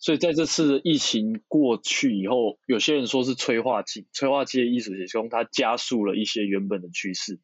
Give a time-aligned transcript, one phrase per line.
[0.00, 7.40] 所以在这次疫情过去以后，有些人说是催化剂，催化剂的意思是说它加速了一些原本的趋势。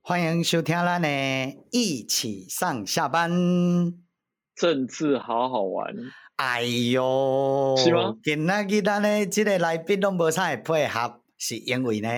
[0.00, 1.08] 欢迎收听咱的
[1.72, 3.28] 一起上下班，
[4.54, 5.92] 政治好好玩。
[6.36, 6.62] 哎
[6.92, 8.14] 哟，是吗？
[8.22, 12.08] 今仔日咱的这个来宾都无啥会配合，是因为呢，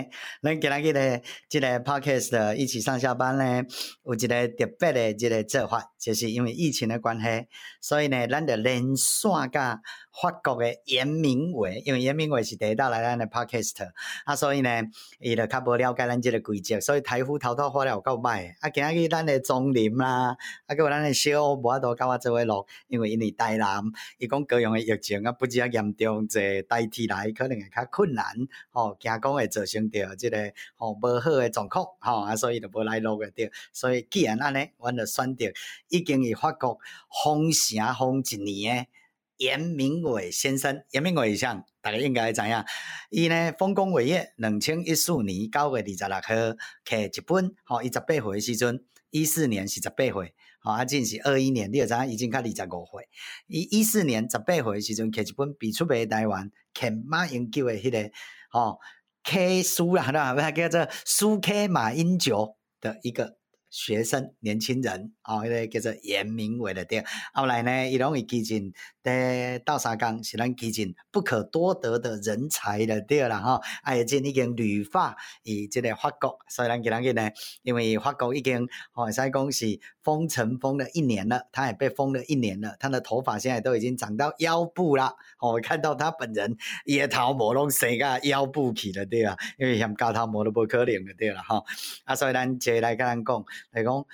[0.43, 3.63] 咱今仔日的这个 podcast 一起上下班呢，
[4.05, 7.47] 有一个特别的这个做法，就是因为疫情的关系，
[7.81, 9.81] 所以呢，咱就连线甲。
[10.21, 13.89] 法国的严明伟，因为严明伟是第一道来咱的 Podcast，
[14.25, 14.83] 啊，所以呢，
[15.21, 23.81] 伊就较无了解咱这个规则，所以台呼头头发了有够歹，啊，今日咱的钟林啦，啊，搁有咱的小欧无法度甲我做伙录，因为因为台南，
[24.19, 28.25] 伊讲高雄的疫情啊，不只啊严重，即代替来可能会较困难，
[28.71, 35.47] 吼、哦，惊讲会造成着即个吼无、好的状况，吼、啊，所以就无来录个着，所以既然安尼，阮就选择
[35.89, 36.79] 已经以法国
[37.25, 38.91] 封城封一年的。
[39.39, 42.65] 严明伟先生，严明伟像大家应该知影，
[43.09, 53.09] 伊呢丰功伟业，两千一四年九月二十六号去日本，吼，伊十八岁的时阵，一四年是十八岁，吼，啊，正是二一年，你就知影已经较二十五岁。
[53.47, 58.11] 伊一四年十八岁时阵去日本，比出卖台湾，去马英九的迄个，
[58.51, 58.81] 吼
[59.29, 63.37] ，K 苏啦，那不叫做苏 K 马英九的一个。
[63.71, 77.31] 学生、年轻人，哦，迄个叫做颜明伟的店，后来呢，伊拢会基进在倒三江，是咱基进不可多得的人才的店啦，吼，啊，已经已经旅发伊即个法国，所以咱今日呢，
[77.63, 91.65] 因为法国已经，吼，使讲是封城封了一年了，他也被封了一年了，他的头发现在都已经长到腰部了，我看到他本人，伊个头毛拢生个腰部去了，对啊，因为嫌高头毛都不可能了，对啦，吼，
[92.05, 93.45] 啊，所以咱接来跟咱讲。
[93.73, 94.05] 来讲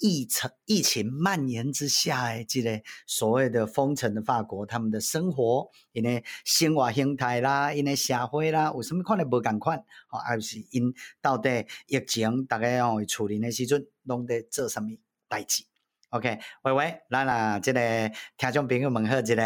[0.00, 9.78] 疫情疫情蔓延之下，诶，这个所谓的封城的法国，他们的生活，因为生活形态啦，因为社会啦，有什么款的无共款？
[10.10, 14.88] 哦，还是因到底疫情大家要处理的时阵，拢在做什么
[15.28, 15.64] 代志
[16.08, 19.42] ？OK，喂喂，咱啊，这个听众朋友问好，这个，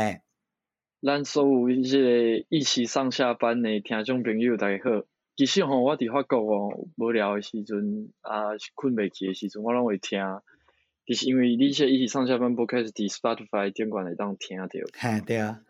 [1.02, 5.13] 咱所有即个一起上下班的听众朋友大家好。
[5.36, 10.20] 其实吼，我伫法国哦，无聊诶时阵啊，困袂去诶时阵，我拢会听。
[11.06, 14.80] 就是因为你说伊是上下班，不开始伫 Spotify 监管来当听着。
[14.96, 15.60] 嘿，对啊。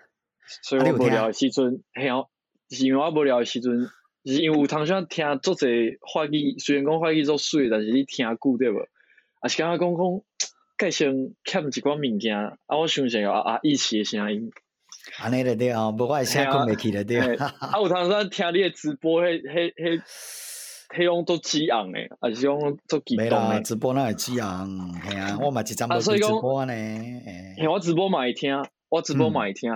[0.62, 2.28] 所以我无聊诶时阵，嘿哦，
[2.70, 3.88] 是因为我无聊诶时阵，
[4.24, 8.86] 是因为有通常听足侪话语，虽然讲话语足水，但是你听久对无？
[9.40, 10.22] 啊是感觉讲讲，
[10.78, 11.06] 介绍
[11.44, 14.52] 欠一寡物件，啊我想想啊啊一起诶声音。
[15.18, 17.18] 安尼了对哦，不过现在困未起了对。
[17.36, 20.02] 啊，有通常听你的直播，迄、迄、迄、
[20.96, 23.60] 迄种都激昂诶，啊是种都激动诶？
[23.62, 24.68] 直播那会激昂，
[25.02, 26.72] 系啊， 我嘛一张无直播呢。
[26.72, 29.70] 嘿，我直播嘛会听，我直播嘛会听。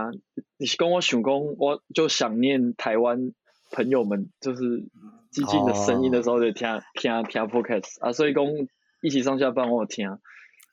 [0.56, 3.32] 你是讲我想讲，我就想念台湾
[3.70, 4.62] 朋友们，就是
[5.32, 8.44] 寂静的声音的时候就听听听 podcast 啊，所以讲
[9.02, 10.08] 一起上下班我听。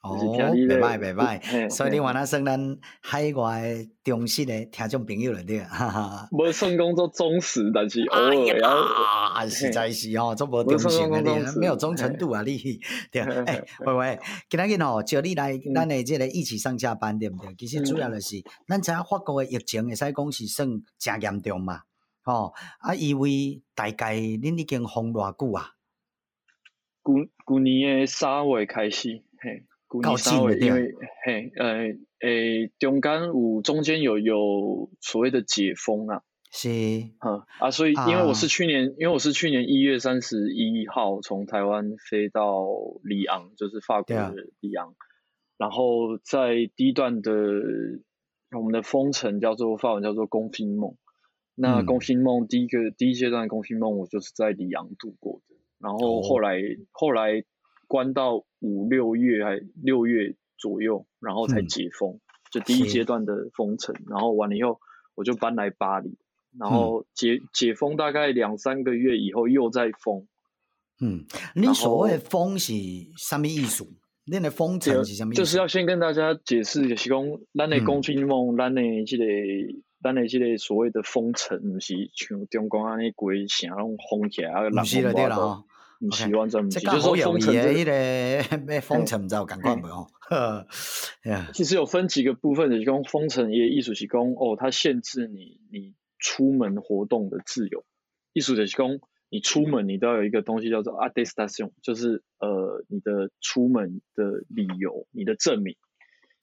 [0.06, 6.28] 哦，袂歹袂歹，所以你原来算咱海外忠实的听众朋友了对，哈哈。
[6.32, 12.80] 无算工作忠实，但是偶尔实在是哦，做无忠诚的你，没有忠诚度啊你。
[13.12, 17.56] 对， 哎，喂喂，今仔日哦，叫你来咱的即个一起上下班对不对？
[17.56, 21.82] 其实主要就是，咱知影法国的疫情会使讲是算真严重嘛，
[22.22, 25.72] 吼啊，以为大概恁已经封偌久啊？
[27.04, 27.14] 旧
[27.48, 29.66] 旧年的三月开始，嘿。
[30.01, 30.94] 高兴的因为
[31.25, 31.67] 嘿，呃，
[32.19, 42.66] 诶、欸，中间有中间有有所谓的解封啊，是，嗯啊，所以因为我是去年，啊、因为我是去年一月三十一号从台湾飞到
[43.03, 44.94] 里昂，就是法国的里昂，啊、
[45.57, 47.31] 然后在第一段的
[48.57, 50.95] 我们的封城叫做法文叫做 confinement，
[51.56, 57.44] 那 confinement 第一个第一阶段的 confinement 我就是在里昂度过的，然后后来、哦、后来
[57.88, 58.45] 关到。
[58.65, 62.21] 五六月还六月左右，然后才解封，嗯、
[62.51, 64.79] 就第一阶段的封城，然后完了以后，
[65.13, 66.17] 我就搬来巴黎，
[66.57, 70.27] 然后解、嗯、解封大概两三个月以后又再封。
[71.00, 71.25] 嗯，
[71.56, 72.73] 你所谓封是
[73.17, 73.85] 什么意思？
[74.25, 75.41] 你的封城是什么意思？
[75.41, 77.23] 就是要先跟大家解释，就是讲
[77.53, 79.25] 咱的公军梦，咱的这个，
[80.01, 85.27] 咱的这个所谓的封城，不是像中国安尼规城拢封起来，啊，不是了，对
[86.12, 90.07] 喜欢这么讲，就是说封城的一个咩封城，你知道感觉没有？
[91.54, 97.84] 其实有分几个部分的，就是封城也意思是讲哦，它限制你你出门活动的自由，
[98.34, 98.88] 意思就是讲，
[99.30, 105.75] 你出门你都要有一个东西叫做 attestation，就是呃你的出门的理由，你的证明。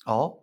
[0.04, 0.38] 哦，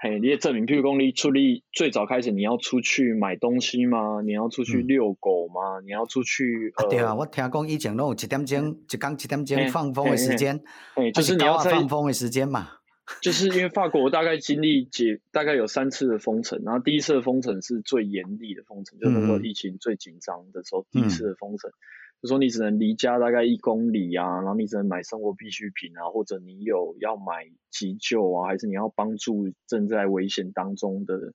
[0.00, 4.20] 嘿，你也证明，譬如讲你出力最早开始你要出去买东西吗？
[4.24, 5.80] 你要出去遛狗吗？
[5.80, 6.72] 嗯、你要出去？
[6.76, 10.62] 呃、对啊，我听讲以前拢有一点钟，一刚一点钟放风的时间，
[10.94, 12.68] 哎，就是你要放风的时间嘛。
[13.22, 21.74] 就是因为法国大概经历解大概有三次的封城，然后第一次的封城是最严厉的封城，嗯、就是说疫情最紧张的时候，第一次的封城，嗯、
[22.20, 31.32] 就说你只能离家大概一公里啊，然后你只能买生活必需品啊，或者你有要买急救啊，还是你要帮助正在危险当中的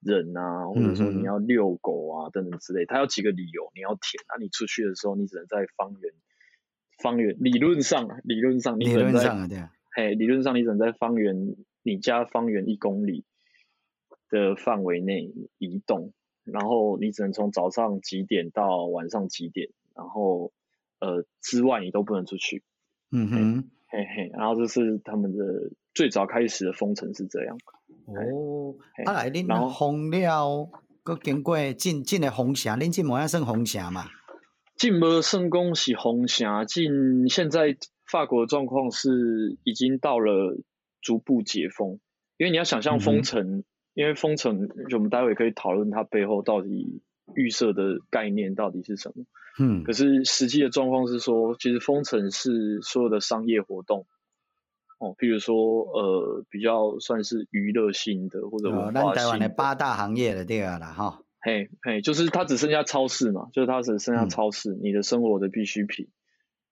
[0.00, 6.12] 人啊，或者说你要遛狗啊等等之类，他有几个理由你要填啊，你出去的时候你只能在方圆
[7.02, 9.72] 方圆理论上理论上你只能在理论上对啊。
[9.96, 13.24] 哎，理论上你只能在方圆你家方圆一公里
[14.28, 16.12] 的范围内移动，
[16.44, 20.52] 然后你只能从早上几点到晚上几点，然后
[21.00, 22.62] 呃之外你都不能出去。
[23.10, 25.44] 嗯哼，嘿嘿，然后这是他们的
[25.94, 27.56] 最早开始的封城是这样。
[28.06, 28.74] 哦，
[29.06, 29.46] 啊来恁
[29.76, 30.68] 封了，
[31.02, 34.06] 搁经过进进的封城，恁进无要算封城嘛？
[34.76, 37.76] 进无算讲是封城，进现在。
[38.08, 40.56] 法国的状况是已经到了
[41.00, 41.98] 逐步解封，
[42.36, 43.64] 因为你要想象封城，嗯、
[43.94, 47.02] 因为封城，就我们待会可以讨论它背后到底
[47.34, 49.24] 预设的概念到底是什么。
[49.58, 54.06] 嗯，可是实际的状况是说，其实封城是所有的商业活动，
[54.98, 66.08] 哦，譬如说呃比较算是娱乐性的或者文化性的，哦、台湾的八大行业的对了啦哈，嘿嘿，就是它只剩下超市嘛，就是它只剩下超市，嗯、你的生活的必需品。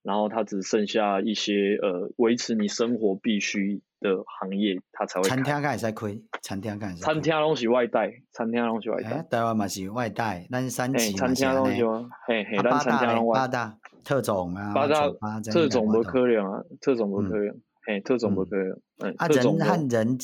[0.03, 5.29] 然后它只剩下一些呃维持你生活必须的行业，它才会。
[5.29, 6.97] 餐厅开始在亏，餐厅开始。
[6.97, 9.23] 餐厅东西外带，餐厅东西外带。
[9.31, 11.35] 台湾嘛是外带，咱三级嘛是。
[11.35, 11.83] 餐厅东西，
[12.27, 13.39] 嘿嘿，咱餐厅外。
[13.41, 15.09] 八大特种啊，八大
[15.41, 18.81] 特种不可能啊，特种不可能，嘿，特种不可能。
[18.99, 20.19] 嗯，啊，人和人，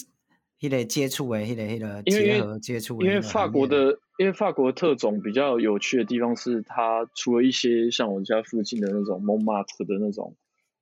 [0.60, 3.00] 迄个接触诶，迄个迄个结合接触。
[3.02, 3.98] 因为法国的。
[4.20, 10.36] 因为法国的特种比较有趣的地方是，它除了一些像我家附近的那种蒙马特的那种，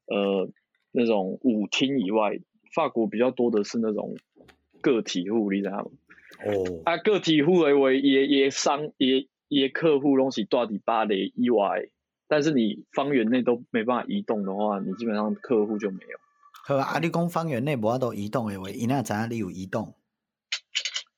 [0.06, 0.50] 呃，
[0.90, 2.32] 那种舞厅以外，
[2.78, 4.16] 法国比较多的是那种
[4.80, 5.90] 个体户，你知道吗？
[6.46, 11.88] 哦，啊，个体户为为也也商也也客户东西到底巴雷以外，
[12.28, 16.18] 但是你方圆内都没办法移动的话，你基本上客户就没有。
[16.64, 19.94] 好啊，你讲方圆内无法度移动的话，伊那在哪里有移动？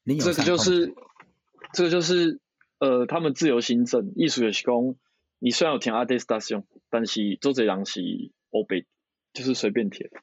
[0.07, 0.95] 这个就是。
[1.73, 2.41] 这个就是
[2.81, 4.97] 呃，他们自由行政，艺术也是讲，
[5.39, 8.01] 你虽然有填 attestation，但是做这人是
[8.51, 8.87] 欧北，
[9.33, 10.21] 就是随便填，嘿，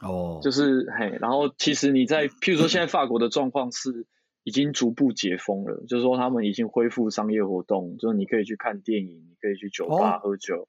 [0.00, 4.06] 哦，就是嘿，然后其实你在，譬如说现在法国的状况是
[4.44, 10.68] 已经逐步解封了，就是说他们已经恢复商业活动，就是你可以去看电影，你可以去酒吧喝酒，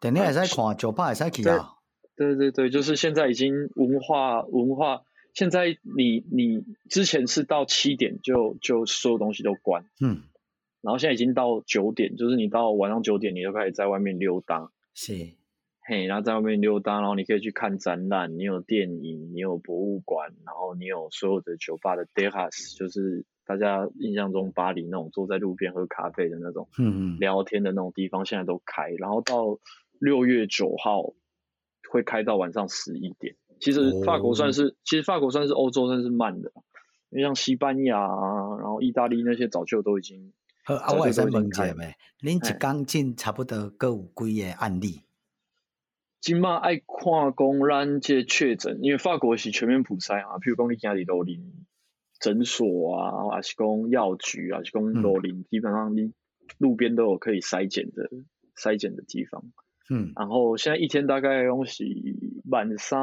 [0.00, 1.74] 电影也在看，酒吧也在去啊，
[2.16, 5.02] 对对对，就是现在已经文化文化。
[5.34, 10.22] 现在你你之前是到七点就就所有东西都关，嗯，
[10.80, 15.12] 然后现在已经到九点，就是你到晚上九点你就开始在外面溜达，是，
[15.88, 29.60] 嘿，然后在外面溜达，然后你可以去看展览，你有电影，你有博物馆，然后你有所有的酒吧的 dehas，就是大家印象中巴黎那种坐在路边喝咖啡的那种，嗯嗯，聊天的那种地方现在都开，然后到
[30.00, 31.14] 六月九号
[31.88, 33.36] 会开到晚上十一点。
[33.60, 36.50] 其实法国算是，哦、其实法国算是欧洲算是慢的，
[37.10, 40.32] 因为像西班牙啊，然后意大利那些早就都已经。
[40.64, 45.00] 好，啊，我也在问一下呗，恁一刚进差不多各有几个案例？
[46.20, 46.84] 今嘛爱看
[47.36, 51.52] 讲咱这确诊，因为法国是全面普筛啊，譬如讲你家里楼邻
[52.18, 56.12] 诊所啊，还是讲药局啊，还是讲楼林，基本上你
[56.58, 58.10] 路边都有可以筛检的
[58.56, 59.44] 筛检的地方。
[59.88, 61.84] 嗯，然后现在一天大概拢是
[62.50, 62.98] 万三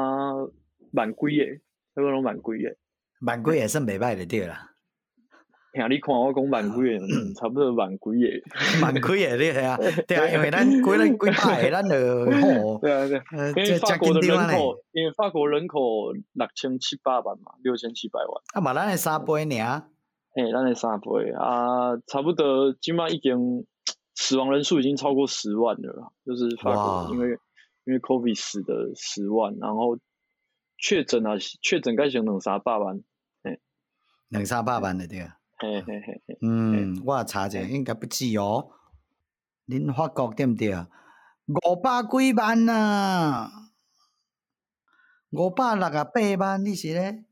[0.92, 1.56] 万几个，
[1.94, 2.76] 差不多拢万几个，
[3.22, 4.73] 万几也算袂歹的对啦。
[5.74, 8.10] 听你看我讲万几个， 差不多万 几个。
[8.80, 9.76] 万几个对啊，
[10.06, 11.96] 对啊，因为咱几咱几百，咱就
[12.40, 12.78] 吼。
[12.78, 18.42] 对啊对，因为法国的人口，因为法国人口六千七百万嘛，六千七百万。
[18.54, 19.82] 啊嘛，咱的三倍尔。
[20.32, 23.66] 嘿，咱的三倍啊，差不多今嘛已经。
[24.16, 27.30] 死亡人数已经超过十万了，就是法国因为
[27.84, 29.98] 因为 COVID 死的十万，然后
[30.78, 33.02] 确诊啊，确诊该想两三百万，
[33.42, 33.58] 嘿，
[34.28, 38.70] 两三百万的对啊，嘿嘿嘿嘿，嗯，嘿我查者应该不止哦，
[39.66, 40.74] 恁法国对不对？
[41.46, 43.50] 五百几万啊，
[45.30, 47.24] 五百六十八万，你是咧？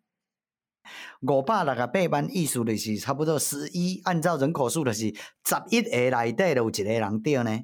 [1.21, 7.61] 五百六十八万，意思就是差不多十一，按照人口数就是十一个内底就有一个人对呢。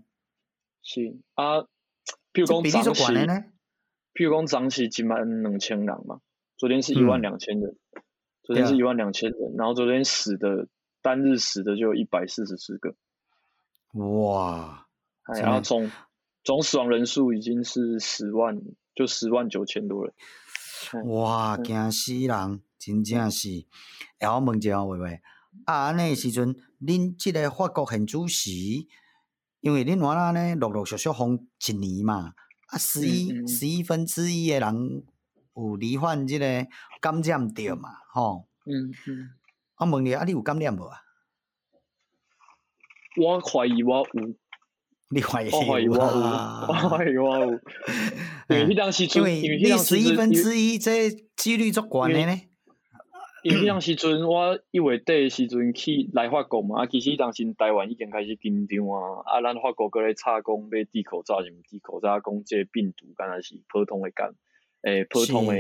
[0.82, 1.60] 是啊，
[2.32, 3.44] 譬如讲比例就悬呢？
[4.14, 6.20] 譬如讲涨起几万两千人嘛，
[6.56, 7.78] 昨天是一万两千人，嗯、
[8.49, 10.69] 昨天是一万两千人，然后昨天死的
[11.02, 12.95] 单日死的就有一百四十四个。
[13.93, 14.87] 哇！
[15.26, 15.90] 然后总
[16.43, 18.59] 总死亡人数已经是十万，
[18.95, 20.14] 就十万九千多人。
[21.11, 21.59] 哇！
[21.59, 22.62] 惊死人！
[22.78, 23.67] 真正是，
[24.19, 25.21] 然后问一下，喂喂，
[25.67, 28.88] 啊，安尼时阵，恁即个法国现主席，
[29.61, 32.33] 因为恁话呢，陆陆续续封一年嘛，
[32.69, 35.05] 啊，十一十一分之一的人
[35.59, 36.47] 有罹患即个
[37.00, 39.31] 感染着嘛，吼，嗯嗯，
[39.79, 40.99] 我问你，啊，你有感染无啊？
[43.17, 44.35] 我怀疑我有。
[45.11, 45.50] 你怀疑？
[45.50, 47.47] 我怀疑我有，我怀疑我有，
[48.50, 52.41] 因为迄当时阵，因为你十一分之一，这几率足悬的呢。
[53.43, 64.35] 因为迄当时阵，我一月底的时阵去来法国嘛，啊，其实当时台湾已经开始紧张啊，啊，咱法国搁咧吵讲要戴口罩，是毋戴口罩，讲这个病毒敢若是普通的感，
[64.88, 65.54] 诶、欸，普通的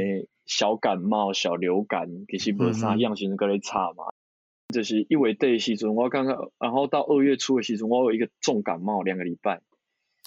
[0.46, 4.04] 小感冒、小流感，其实无啥样，时阵搁咧查嘛。
[4.72, 9.60] 就是一月底的时阵，我刚刚，然后到二月初的时阵，我有一个重感冒两个礼拜。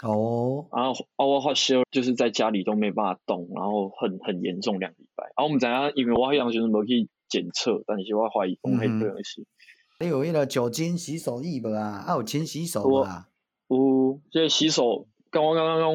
[0.03, 0.67] 哦。
[0.72, 5.25] 然后啊，我发烧，就是在家里都没办法动，然后很很严重两个礼拜。
[5.25, 7.10] 然后我们知影，因为我迄样时阵无去。
[7.31, 9.48] 检测，但是我怀疑讲迄个东西。
[10.01, 12.03] 你有迄个酒精洗手液无啊？
[12.05, 13.29] 啊有勤洗手无啊？
[13.70, 15.93] 有，这个洗手，跟我刚刚讲，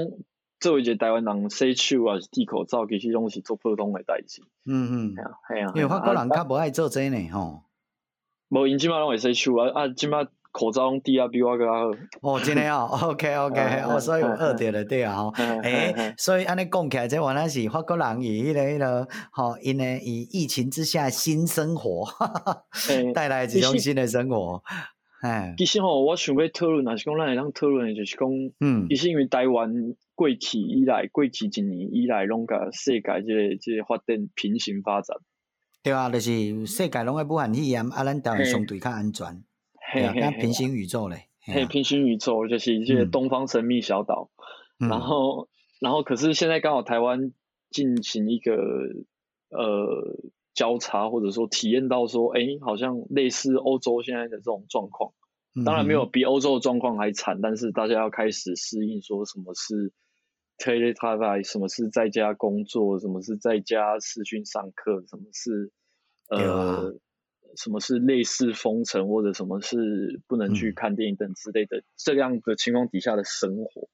[0.60, 4.42] 作为一个台湾人洗手啊，是戴口罩，其实拢是做普通的代志。
[4.66, 5.72] 嗯嗯，系啊系啊。
[5.74, 7.62] 因为法国人较无爱做这呢吼。
[8.48, 10.26] 无，因即马拢会洗手啊啊，即马。
[10.52, 11.74] 口罩戴啊，比我更好。
[12.22, 15.28] 哦，真的哦，OK OK，我，所以有二点了，对啊，吼，
[15.62, 22.08] 诶，所以安尼讲起来，这原来是法国人以迄个迄个，吼，因呢以疫情之下新生活，
[23.14, 24.62] 带来一种新的生活。
[25.22, 28.28] 哎，其实吼，我想要讨论，若是讲咱会当讨论的，就是讲，
[28.60, 29.72] 嗯，其实因为台湾
[30.14, 35.16] 过去以来，过去一年以来，拢甲世界这个这个发展平行发展。
[35.82, 39.42] 对啊，就是世界拢会武汉肺炎，啊，咱台湾相对较安全。
[39.92, 44.30] 嘿，嘿，平行宇宙嘞，嘿，平行宇宙就是这个东方神秘小岛，
[44.80, 45.48] 嗯、然后，
[45.80, 47.32] 然后可是现在刚好台湾
[47.70, 48.52] 进行一个
[49.50, 50.16] 呃
[50.56, 55.12] 交叉，或者说体验到说，哎，好像类似欧洲现在的这种状况，
[55.64, 59.92] 当然没有比欧洲的状况还惨，但是大家要开始适应，说什么是
[60.58, 65.70] teletravail，什么是在家工作，什么是在家视讯上课，什么是
[66.28, 66.98] 呃。
[67.58, 73.88] 什么是类似封城，或者什么是不能去看电影等之类的、嗯、这样的情况底下的生活，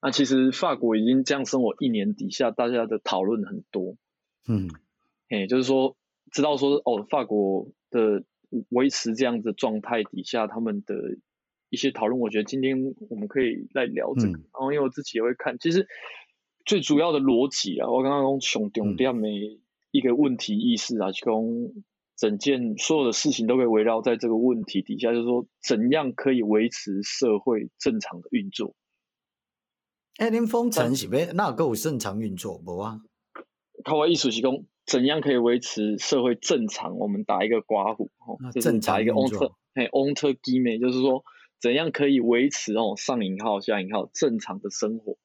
[0.00, 3.96] 那其实法国已经这样生活一年底下，大家的讨论很多，
[4.46, 4.68] 嗯，
[5.28, 5.96] 哎，就是说
[6.32, 8.24] 知道说哦，法国的
[8.70, 10.94] 维持这样子状态底下，他们的
[11.68, 14.38] 一些讨论，我觉得今天我们可以来聊这个。
[14.38, 15.86] 嗯、然后因为我自己也会看，其实
[16.64, 19.60] 最主要的逻辑啊，我刚刚讲熊丢掉没
[19.90, 21.84] 一个问题意识啊，就讲。
[22.20, 28.74] 整件所有的事情都可以围绕在这个问题底下，就是说怎样可以维持社会正常的运作。
[30.18, 33.00] 哎，您封城是要那够正常运作不啊？
[33.84, 34.52] 他我意思是讲，
[34.90, 36.98] 怎样可以维持社会正常？
[36.98, 41.22] 我们打一个刮胡，哦，正常打一个 onter，哎，onter game，就是说
[41.60, 45.16] 怎样可以维持哦上引号下引号正常的生活。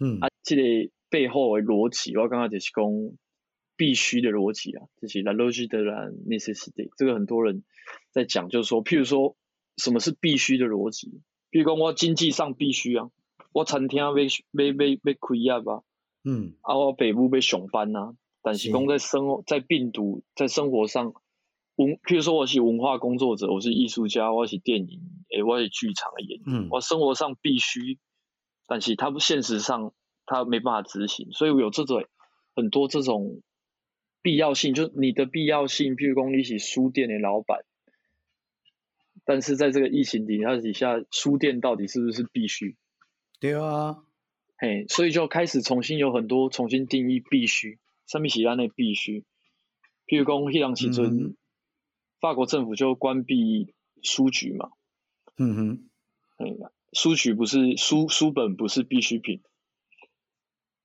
[0.00, 0.62] 嗯，啊，这个
[1.08, 3.16] 背后的逻辑，我刚刚就是讲。
[3.76, 6.90] 必须的逻辑啊，这是 la logique de la nécessité。
[6.96, 7.64] 这个很多人
[8.12, 9.36] 在讲，就是说，譬如说，
[9.76, 11.20] 什么是必须的逻辑？
[11.50, 13.10] 譬如说，我经济上必须啊，
[13.52, 15.82] 我餐厅要要要要开业吧，
[16.22, 18.14] 嗯，啊，我北部要上班呐。
[18.44, 21.14] 但是讲在生活，在病毒在生活上，
[21.76, 27.98] 文，譬如说我是文化工作者，我是艺术家，我是电影，诶，我是剧场的演员，嗯，我生活上必须，
[28.68, 29.92] 但是他不现实上
[30.26, 32.04] 他没办法执行，所以我有这种
[32.54, 33.40] 很多这种。
[34.22, 37.66] 必要性就是你的必要性，譬如说你是书店的老板，
[39.26, 42.78] 但是在这个疫情底下底下，书店到底是不是必须？
[43.38, 43.98] 对啊，
[44.56, 49.24] 嘿，所以就开始重新有很多重新定义必须，什么是按呢必须？
[50.06, 51.36] 譬如讲，迄当时阵，
[52.20, 54.70] 法国政府就关闭书局嘛，
[55.38, 55.90] 嗯哼，
[56.36, 56.46] 哎，
[56.92, 59.40] 书局不是书书本不是必需品。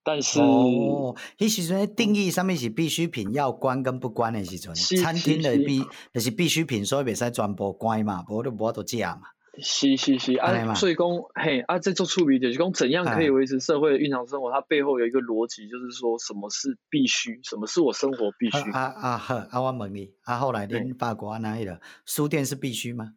[0.02, 5.84] 但是哦，迄时阵定义上面是必需品要关跟不关的时阵，餐厅的必
[6.14, 9.22] 就是必需品，所以袂使全部关嘛，无就无法度食嘛。
[9.62, 18.58] 是是是啊，所以讲嘿啊，这做趣味就是讲怎样可以维持社会的日常生活，它背后有一个逻辑，就是说什么是必须，什么是我生活必须。
[18.72, 23.14] 啊啊好，啊我问你，啊后来恁法国哪里的书店是必须吗？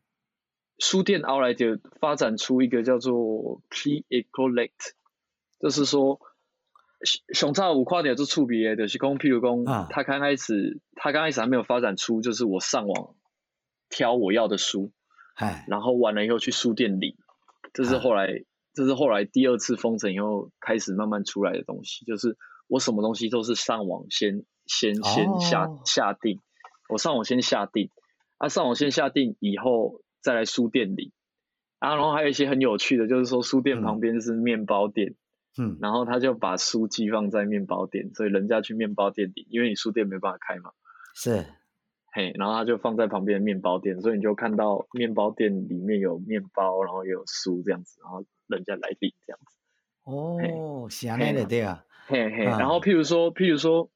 [0.79, 4.71] 书店后来就发展出一个叫做 Click and Collect，
[5.61, 6.21] 就是说。
[7.35, 13.17] 熊差五块点做触笔的，就是讲，譬如讲，他刚开始，他刚开始还没有发展出，就是我上网
[13.89, 14.93] 挑我要的书，
[15.35, 17.17] 哎，然后完了以后去书店里，
[17.73, 22.37] 这是后来，这是后来第二次封城以后开始慢慢出来的东西，就是
[22.69, 26.41] 我什么东西都是上网先先先下下定，
[26.89, 27.91] 我上网先下定，
[28.39, 31.13] 啊，上网先下定以后再来书店里，
[31.79, 35.15] 啊，然后还有一些很有趣的，就是说书店旁边是面包店。
[35.59, 40.71] 嗯，然后他就把书寄放在面包店，所以人家去面包店里，因为你书店没办法开嘛。
[41.15, 41.45] 是，
[42.13, 49.57] 嘿，然后他就放在旁边的面包店，所以你就看到面包店里面有面包，然后也有书这样子，然后人家来领这样子。
[50.05, 52.45] 哦，是啊，那的对啊，嘿嘿。
[52.45, 53.91] 然后譬如说，譬如说，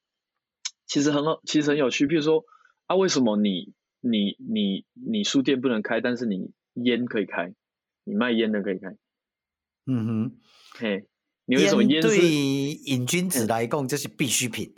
[0.87, 2.07] 其实很好，其实很有趣。
[2.07, 2.45] 譬如说，
[2.87, 7.53] 啊，为什么你你你你书店不能开，但是你烟可以开，
[8.05, 8.97] 你卖烟的可以开？
[9.87, 10.37] 嗯哼，
[10.79, 11.07] 嘿。
[11.49, 14.75] 你为什么烟对瘾君子来讲这是必需品？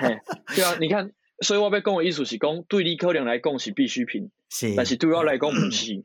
[0.00, 1.12] 嘿，对啊，你看，
[1.42, 6.04] 所以我要讲的意思是讲，对你可能来讲是必需品，是，但是对我来讲不是，嗯、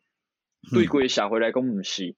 [0.73, 2.15] 对规个社会来讲不是。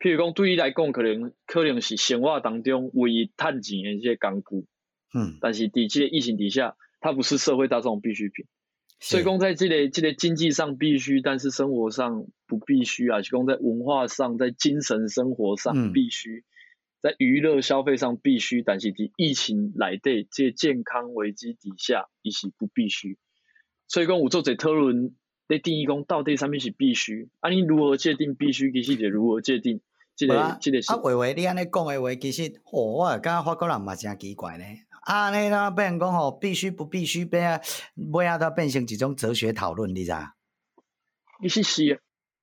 [0.00, 4.66] 譬如讲，对你来讲可能可能是生活当中唯一赚钱的一些工具，
[5.14, 8.46] 嗯，但是在这个疫情底下，它不是社会大众必需品。
[9.00, 13.22] 所以讲，在这个这个经济上必须，但是生活上不必须啊。
[13.22, 16.38] 是讲在文化上，在精神生活上必须。
[16.38, 16.44] 嗯
[17.04, 23.18] 在娱乐消费上必须，但是在疫情来对这健康危机底下，伊是不必须。
[23.88, 25.14] 所以讲，有做者讨论，
[25.46, 27.28] 咧定义讲到底什么是必须？
[27.40, 28.72] 啊，你如何界定必须？
[28.72, 29.82] 其实就如何界定
[30.16, 30.90] 这个这个是？
[30.94, 34.64] 啊，维维，你安尼讲的话，其实，哦，我感觉法国人嘛真奇怪呢。
[35.02, 37.60] 啊，那那变人讲吼，必须不必须，变啊，
[38.14, 40.12] 尾仔都变成一种哲学讨论，你知？
[41.42, 42.00] 你是是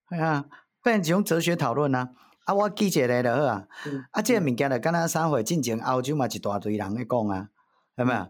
[0.09, 0.45] 啊，
[0.83, 2.11] 变成一种哲学讨论啊。
[2.51, 3.65] 啊，我记一个就好啊。
[3.85, 7.49] 嗯、啊，这个物件就敢若三回进前欧洲嘛，一大堆人咧讲啊，
[7.95, 8.27] 有没有？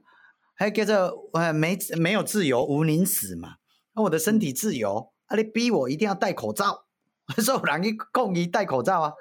[0.56, 3.56] 还、嗯、叫做呃，没没有自由，无宁死嘛。
[3.94, 6.86] 啊，我的身体自由，啊，你逼我一定要戴口罩，
[7.42, 9.14] 所有人去共一戴口罩啊。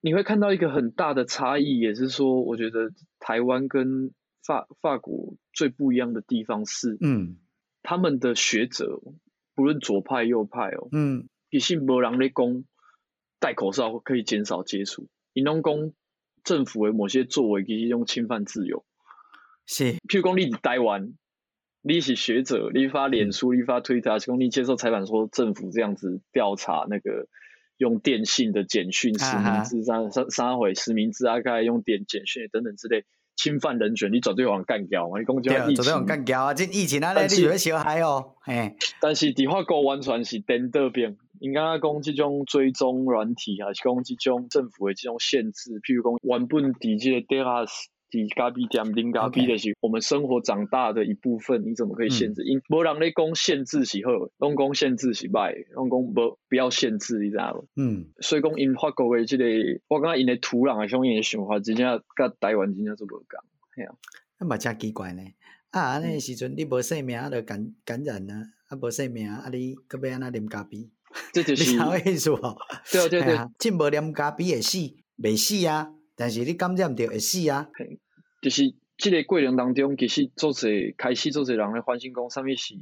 [0.00, 4.12] 你会看到一个很大的差异，也是说，我觉得台湾跟
[4.46, 7.38] 法法国最不一样的地方是，嗯，
[7.82, 9.00] 他们的学者
[9.56, 12.64] 不论左派右派哦，嗯，其实无人咧讲。
[13.42, 15.08] 戴口罩可以减少接触。
[15.34, 15.94] 你农工
[16.44, 18.84] 政府的某些作为，其实用侵犯自由。
[19.66, 21.12] 是，譬如讲，你台湾，
[21.82, 27.26] 你是学者，你发脸书，你发推特，是讲你接受采访说政府这样子调查那个
[27.78, 35.18] 用电信的简讯实名制，三三三回实名制，大概用点简讯等等之类侵犯人权，你绝对往干掉嘛？
[35.18, 36.54] 你讲就疫情，绝对往干掉啊！
[36.54, 38.36] 这疫情啊，你以为小孩哦？
[38.44, 41.16] 哎，但是在法国完全是颠倒边。
[41.42, 45.72] 应该讲这种追踪软体，还是讲这种政府的这种限制？
[45.80, 47.66] 譬如讲，原本底这个 data
[48.10, 52.44] 底咖啡店零咖啡的是我们生活长大的一部分，你怎么可以限制？
[52.44, 57.66] 因无人咧讲限制是好，拢讲限制是坏，拢讲不不要限制，你知道无？
[57.74, 59.44] 嗯，所以讲因法国的这个，
[59.88, 63.26] 我感觉因的土壤啊，像因的想法，真正甲台湾真正做无共，
[63.74, 63.96] 系啊，
[64.38, 65.22] 那嘛真奇怪呢。
[65.70, 70.90] 啊，那时阵你无性命，就感感染啊，啊无性命，啊你搁要安那啉咖啡？
[71.32, 72.56] 这就 是啥意思哦？
[72.90, 74.78] 对对对，进无啉咖啡会死，
[75.16, 75.92] 未死啊！
[76.14, 77.68] 但是你感染着会死啊！
[78.40, 82.74] 就是这个过程当中，其实做者开始做者人咧反省讲，啥物是？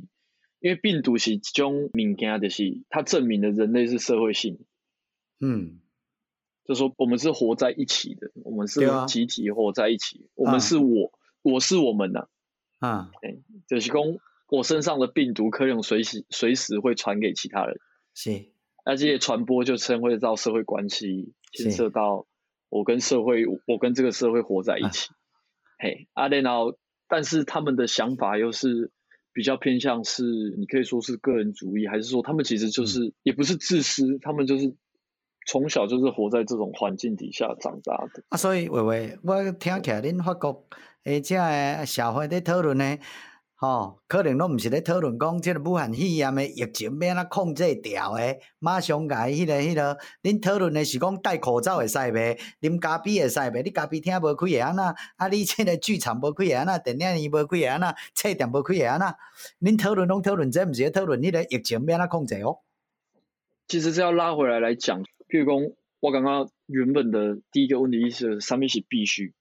[0.60, 4.58] 因为病毒是一种物件，就是它证明了人类是社会性。
[5.40, 5.80] 嗯，
[6.66, 11.12] 就说我们是活在一起的，我们是集体活在一起，啊、我们是我，
[11.42, 12.26] 我是我们呐。
[12.78, 13.10] 啊，
[13.66, 14.02] 就是讲
[14.48, 17.80] 我身上的病毒可能随时随时会传给其他人。
[18.22, 18.50] 是，
[18.84, 22.26] 而且传播就称会到社会关系，牵涉到
[22.68, 25.08] 我跟社会，我跟这个社会活在一起。
[25.78, 26.76] 嘿，啊，然后，
[27.08, 28.92] 但是他们的想法又是
[29.32, 30.22] 比较偏向是，
[30.58, 34.76] 你可以说是个人主义，还是说他们其实就是、嗯、也不是自私，他们就是
[35.46, 38.22] 从小就是活在这种环境底下长大的。
[38.28, 40.68] 啊，所以伟伟，我听起来恁法国
[41.04, 42.98] 诶，这个社会在讨论呢。
[43.62, 53.62] 吼、哦，可能拢毋是咧讨论讲，即个武汉肺炎诶疫情要安怎控制掉诶，马上甲伊迄个迄个，恁讨论诶是讲戴口罩会使袂，啉咖啡会使袂？
[53.62, 54.82] 你咖啡厅无开会安怎？
[55.16, 56.96] 啊，你即个剧场无开会安怎？
[56.96, 57.94] 电影院无开会安怎？
[58.14, 59.14] 册店无开会安怎？
[59.60, 62.60] 恁讨论拢讨论，这毋是咧讨论迄个疫情要安怎控制哦？
[63.68, 69.34] 其实是要拉回来来讲，譬如讲我刚刚原本的第一个问题是，上面是必须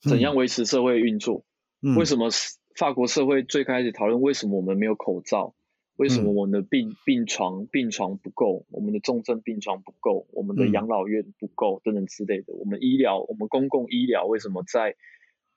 [0.00, 1.44] 怎样维持社会运作？
[1.82, 2.30] 嗯、为什么
[2.76, 5.54] 法国社会最开始讨论为什么我们没有口罩？
[5.96, 8.66] 为什么我们的病病床病床不够？
[8.70, 10.26] 我们的重症病床不够？
[10.32, 11.80] 我们的养老院不够？
[11.82, 12.52] 等等之类的。
[12.52, 14.94] 我们医疗，我们公共医疗为什么在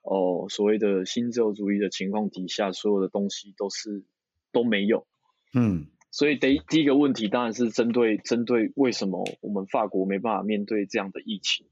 [0.01, 4.05] 哦、呃、所谓的新自由主义的情况底下，所有的东西都是
[4.53, 5.05] 都没有？
[5.53, 11.65] 嗯，所以第一第一个问题当然是针对针对为什么我们法国没办法面对这样的疫情。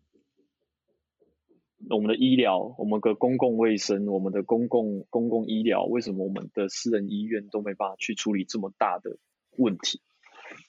[1.90, 9.18] 我们的医疗，我们的公共卫生，我们的公共公共医疗，为什么我们的私人医院都没办法去处理这么大的
[9.58, 10.02] 问题？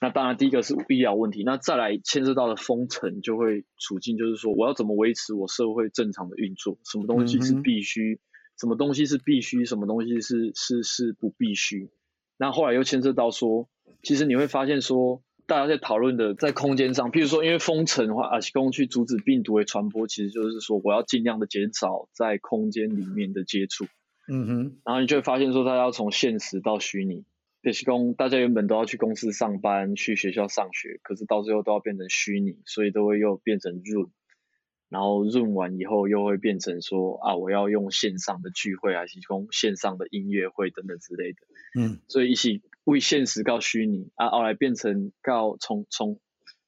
[0.01, 6.79] 那当然，第一个是医疗问题，那再来牵涉到的封城，就会处境就是说，我要怎么维持我社会正常的运作？
[6.85, 8.15] 什么东西是必须？
[8.15, 8.21] 嗯、
[8.59, 9.65] 什么东西是必须？
[9.65, 11.91] 什么东西是是是不必须？
[12.37, 13.69] 那后来又牵涉到说，
[14.03, 15.23] 其实你会发现说。
[15.49, 23.87] 大家在讨论的，在空间上，譬如说，因为封城的话，啊，公去阻止病毒的传播，其实就是说，我要尽量的减少在空间里面的接触。
[24.31, 24.77] 嗯哼。
[24.85, 27.25] 然后你就会发现说，大家要从现实到虚拟。
[27.63, 34.11] 就是公，大家原本都要去公司上班，去学校上学，可是到最后都要变成虚拟，所以都会又变成 Zoom。
[34.91, 41.39] 然后 Zoom 完以后，又会变成说，啊，我要用线上的聚会，啊，提供线上的音乐会等等之类的。
[41.81, 42.01] 嗯。
[42.07, 42.61] 所以一起。
[42.89, 46.19] 为现实告虚拟啊，后来变成告从从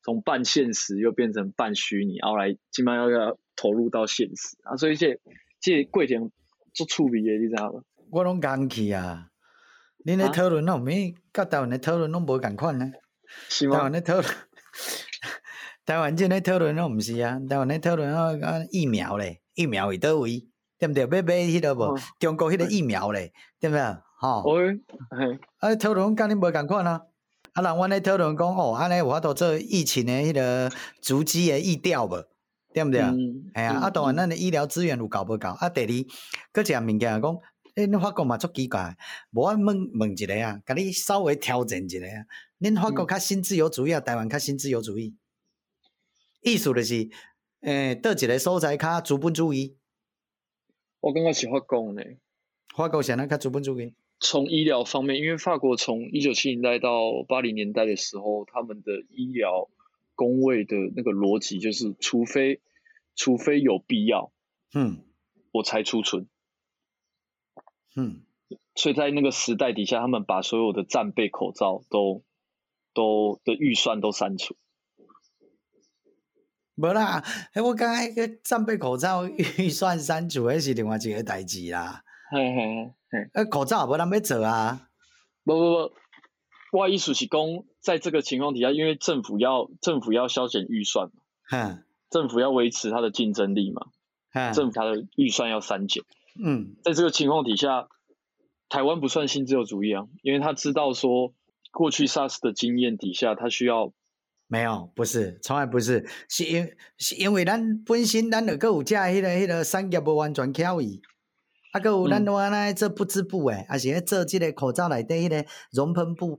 [0.04, 5.18] 从半现实又变成半虚拟，后来基本上要要投入到现实啊，所以这
[5.60, 6.30] 这过程
[6.74, 7.82] 做趣味的，你知道吗？
[8.10, 9.28] 我拢刚去啊，
[10.04, 10.92] 恁咧讨论，那我们
[11.32, 12.92] 甲台湾咧讨论拢无共款呢？
[13.48, 13.76] 是吗？
[13.76, 14.26] 台湾咧讨论，
[15.86, 18.32] 台湾这咧讨论拢毋是啊，台湾咧讨论啊
[18.70, 20.46] 疫苗咧，疫苗会倒位，
[20.78, 21.02] 对毋对？
[21.02, 23.80] 要买迄个无、哦、中国迄个疫苗咧，对毋对？
[24.20, 24.78] 吼，喂，
[25.08, 27.06] 嘿，啊，讨论甲恁无共款啊，
[27.54, 32.22] 啊，人阮咧讨论讲，哦，安尼有法度做疫情的迄个足迹的疫调无，
[32.74, 33.14] 对毋对啊？
[33.54, 35.48] 哎呀，啊，当然咱的医疗资源有够无够？
[35.48, 35.88] 啊，第二，
[36.52, 37.38] 搁一项物件讲，
[37.76, 38.94] 诶，恁法国嘛足奇怪，
[39.30, 42.20] 无我问问一个啊，甲你稍微调整一下啊，
[42.58, 45.16] 恁法国较新自由主义啊，台湾较新自由主义，
[46.42, 46.94] 意思就是，
[47.62, 49.78] 诶、欸，倒一个所在较资本主义？
[51.00, 52.02] 我感觉是法国呢，
[52.76, 53.94] 法国是安尼较资本主义。
[54.20, 59.70] 从医疗方面，因为法国从一九七零年代到八零年代的时候，他们的医疗
[60.14, 62.60] 工位的那个逻辑就是，除非
[63.16, 64.30] 除非有必要，
[64.74, 65.02] 嗯，
[65.52, 66.28] 我才储存，
[67.96, 68.20] 嗯，
[68.74, 72.22] 所以在那个时代底下，他们把所有的战备口罩都
[72.92, 74.54] 都的预算都删除。
[76.74, 77.24] 没啦，
[77.64, 82.04] 我刚才个战备口罩预算删除，那是另外一个代志啦。
[82.30, 82.92] 嘿嘿。
[83.32, 84.88] 哎，口罩也无人要做啊！
[85.44, 85.60] 不不
[86.70, 87.40] 不，我意思是讲，
[87.80, 93.86] 在这个情况底下，因为政府要政府要削减预算嘛，嗯，政府要维持它的竞争力嘛，
[94.32, 96.04] 嗯，政府它的预算要删减，
[96.44, 97.88] 嗯，在这个情况底下，
[98.68, 101.34] 台湾不算新自由主义啊，因为他知道说，
[101.72, 103.92] 过去 SARS 的经验底下，他需要
[104.46, 111.02] 没有，不是，从来不是，是因是因为咱本身咱的个有这迄个迄个产业不完全巧异。
[111.72, 116.36] 啊，阁有咱安尼做不织布诶，啊是咧做即个口罩内底迄个熔喷布，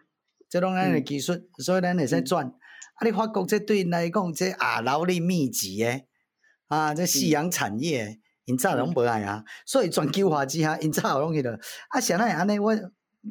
[0.49, 2.45] 即拢咱诶技术，嗯、所以咱会使转。
[2.45, 2.51] 嗯、
[2.95, 6.05] 啊，你法国这对因来讲，这啊劳力密集诶，
[6.67, 11.57] 啊这夕阳产业，因早拢无爱啊，所以全球化之下，因早拢去了。
[11.87, 12.73] 啊，像咱安尼，我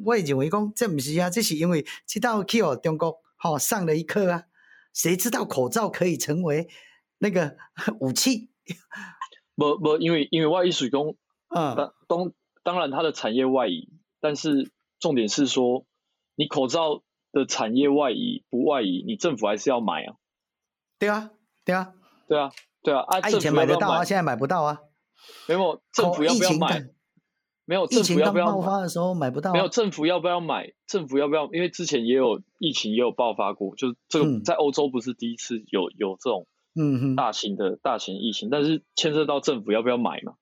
[0.03, 4.45] 我会认为讲，这毋是啊，这是因为即道去互中国吼、哦、上了一课啊。
[4.93, 6.67] 谁知道口罩可以成为
[7.19, 7.55] 那个
[7.99, 8.49] 武器？
[9.55, 10.99] 无无，因为因为我意思讲。
[11.53, 12.31] 嗯，当当
[12.63, 15.85] 当然，它的产业外移，但是重点是说，
[16.35, 20.15] 你口罩的产业外移不外移，你政府还是要买啊。
[20.97, 21.31] 对啊，
[21.65, 21.93] 对啊，
[22.27, 22.51] 对啊，
[22.83, 23.01] 对啊。
[23.01, 24.79] 啊，以前买得到啊，现在买不到啊。
[25.47, 26.89] 没有，政府要不要买？
[27.65, 29.53] 没有，政府要不要爆发的时候买不到。
[29.53, 30.73] 没有，政府要不要买？
[30.87, 31.45] 政府要不要？
[31.53, 40.33] 因为之前也有疫情，也有爆发过，就是这个在欧洲不是第一次有有这种嗯大型的大型疫情，但是牵涉到政府要不要买嘛。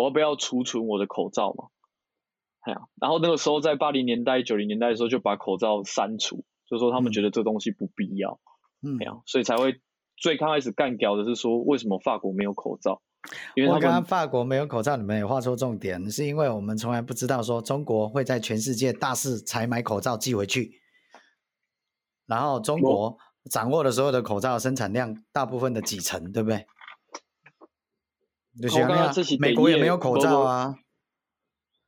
[0.00, 1.66] 我要不要储存我的口罩嘛？
[2.60, 8.38] 哎呀，然后那个时候在八零年代、九零年代的时候就把口罩删除，就说他们觉得这东西不必要，
[8.82, 9.80] 嗯，哎呀，所以才会
[10.16, 13.00] 最刚开始干掉的是说，为什么法国没有口罩？
[13.54, 20.80] 因为我刚刚法国没有口罩，你们也画出重点，是因为我们从来不知道说中国会在全世界大肆采买口罩寄回去，
[22.26, 23.16] 然后中国
[23.50, 26.66] 掌握了所有的口罩生产量大部分的几成，对不对？
[29.38, 30.74] 美国也没有口罩啊，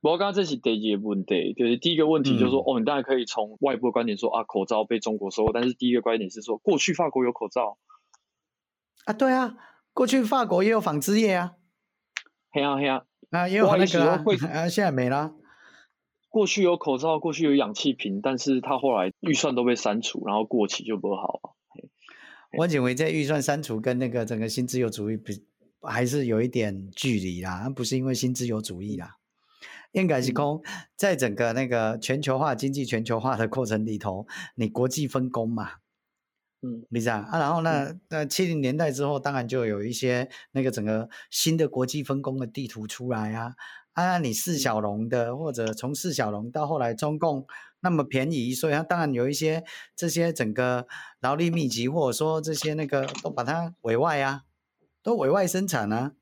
[0.01, 7.77] 我刚刚这是第一个问题，就是第一个问题就是说，嗯、哦，你当然可以从外部的观点说啊，口罩被中国收，但是第一个观点是说，过去法国有口罩
[9.05, 9.55] 啊，对啊，
[9.93, 11.53] 过去法国也有纺织业啊，
[12.51, 14.23] 嘿啊嘿啊，啊也有那个啊，
[14.53, 15.33] 啊现在没啦。
[16.29, 21.55] 过去有口罩，过去有氧气瓶，但是他后来预算都被删除，然后过期就不好。
[22.57, 25.45] 我认为这预算删除跟那个整个新自由主义比
[25.83, 29.17] 还是有一点距离啦，不是因为新自由主义啦，
[29.91, 30.61] 应该是空
[30.95, 35.71] 在整个那个全球化经济全球化的过程里头，你国际分工嘛，
[36.61, 43.53] 嗯，你知道啊，然后呢，那七零年代之后，当然就有一些那个整个新的国际分工的地图出来啊。
[43.93, 47.45] 啊，你四小龙的，或者从四小龙到后来中共
[47.81, 49.63] 那么便宜，所以它当然有一些
[49.95, 50.87] 这些整个
[51.19, 54.45] 劳力密集，或者说这些那个都把它委外啊，
[55.03, 56.13] 都委外生产啊。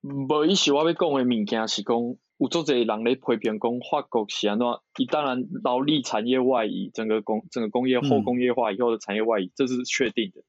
[0.00, 1.96] 无，意思我要讲的物件是讲，
[2.38, 10.42] 有足侪人咧批评讲法国是安怎，伊当然劳力产业外移，整个工整个工业后工业化以后的产业外移，嗯、这是确定的。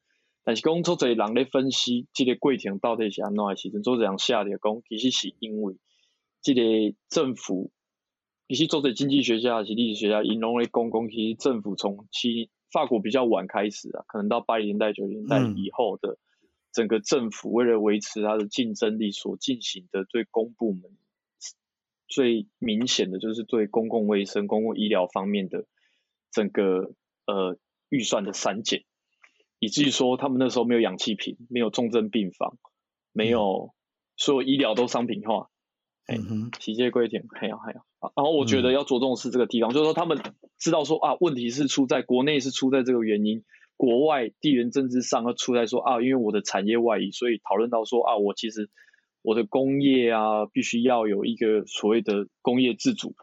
[0.44, 5.76] 但是讲足侪人咧分析这个过程到底是安怎的时阵，足侪人下列讲，其实是因为。
[6.42, 6.62] 这个
[7.10, 7.70] 政府，
[8.48, 16.18] 其实做在经济学家还是历史学家，引拢咧讲讲，其实政府从其法国比较晚开始啊，可能到八零年代、九零年代以后的
[16.72, 20.84] 整个政府，为了维持它的竞争力，所进行的对公部门
[22.08, 25.66] 最明显的就是对公共卫生、公共医疗方面的
[26.32, 26.94] 整个
[27.26, 27.58] 呃
[27.90, 28.84] 预算的删减，
[29.60, 32.58] 以至于说他们那时候没有氧气瓶，没有重症病房，
[33.12, 33.74] 没有
[34.16, 35.50] 所有医疗都商品化。
[36.12, 40.20] 嗯哼，体界规定，还有还有啊，然后我觉得要着重的是这个地方，嗯、就是说他们
[40.58, 43.44] 知道说啊，问题是出在国内是出在这个原因，
[43.80, 48.70] 国外地缘政治上要出来说啊，因为我的产业外移，所以讨论到说啊，我其实
[49.22, 53.16] 我的工业啊，必须要有一个所谓的工业自主，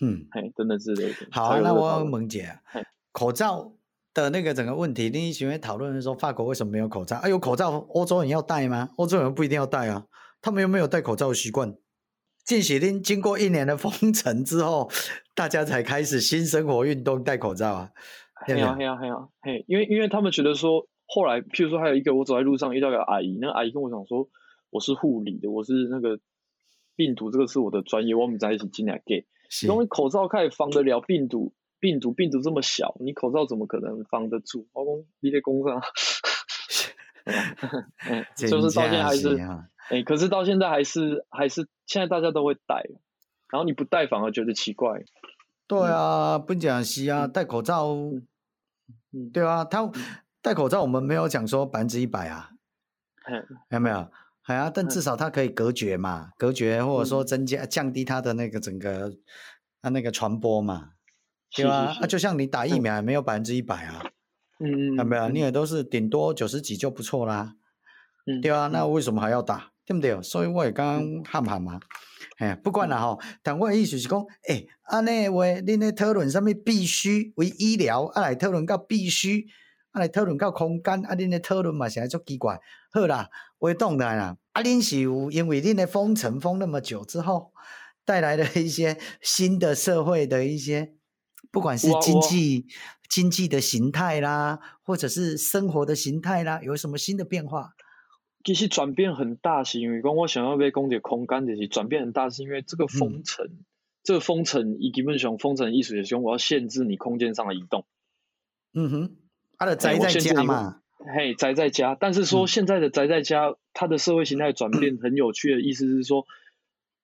[0.00, 1.14] 嗯，嘿，等等之类的。
[1.30, 2.58] 好，那我问姐，
[3.12, 3.74] 口罩
[4.14, 7.16] 的那个整个问题，你喜欢讨论说法国为什么没有口罩？
[7.18, 8.88] 啊，有口罩，欧洲人要戴吗？
[8.96, 10.06] 欧洲人不一定要戴啊，
[10.40, 11.76] 他们又没有戴口罩的习惯？
[12.46, 14.90] 进喜丁经过一年的封城之后，
[15.34, 17.90] 大家才开始新生活运动，戴口罩啊！
[18.46, 19.64] 嘿啊嘿啊嘿啊嘿！
[19.66, 24.28] 因为因为他们觉得说，后来譬如说还有一个，我走在路上遇到个阿姨，那个阿姨跟我讲说，
[24.70, 26.20] 我是护理的，我是那个
[26.96, 29.26] 病毒，这个是我的专业，我们在一起进来给，
[29.66, 34.66] 因为口罩可以防得了病毒，病毒病毒这么小，你口罩怎么可能防得住？
[34.74, 35.82] 老公你在工上，
[38.08, 39.36] 嗯， 就是到现在还是。
[39.90, 42.84] 哎、欸，可是到现在还是还是现在大家都会戴，
[43.50, 45.02] 然后你不戴反而觉得奇怪。
[45.68, 47.88] 对啊，嗯、不讲是啊，戴口罩，
[49.12, 49.88] 嗯，对啊，他
[50.42, 52.50] 戴口罩我们没有讲说百分之一百啊，
[53.26, 54.08] 嗯，有没有？
[54.46, 55.02] 系啊，但至。
[55.02, 59.12] 少它可以隔绝嘛，隔绝或者说增加降低它的那个整个
[59.82, 60.92] 啊那个传播嘛，
[61.54, 61.94] 对吧？
[62.00, 64.02] 啊，就像你打疫苗也没有百分之一百啊，
[64.58, 65.28] 嗯，有没有？
[65.28, 65.52] 你也。
[65.52, 67.56] 都是顶多九十几就不错啦，
[68.26, 69.70] 嗯，对啊，那为什么还要打？
[69.84, 70.20] 对不对？
[70.22, 71.80] 所以我也刚刚喊喊嘛，
[72.38, 73.20] 哎，不管了吼。
[73.42, 79.46] 但我的意思是讲，哎，安尼话，恁咧讨论什么必须为医疗，啊来讨论到必须，
[79.90, 82.58] 啊来讨论到空间，啊恁咧讨论嘛，现在足奇怪。
[82.90, 84.36] 好啦，我懂的啦。
[84.52, 87.52] 啊，恁是有因为恁咧封城封那么久之后，
[88.04, 90.94] 带来了一些新的社会的一些，
[91.50, 92.66] 不管是经济
[93.08, 97.72] 经济的形态啦，或者是生活的形态啦，有什么新的变化？
[98.44, 103.64] 其实转变很大，是因为讲我想要被供给空间，就是转变很大，是因为这个封城，嗯、
[104.02, 107.84] 这个封城，以基本上封城意思就是说我要限制你空间上的移动。
[108.74, 109.16] 嗯哼，
[109.58, 110.82] 他的宅在家嘛，
[111.14, 111.96] 嘿，宅在家。
[111.98, 114.98] 但是说现在的宅在家，它的社会形态转变。
[114.98, 116.26] 很有趣的意思是说，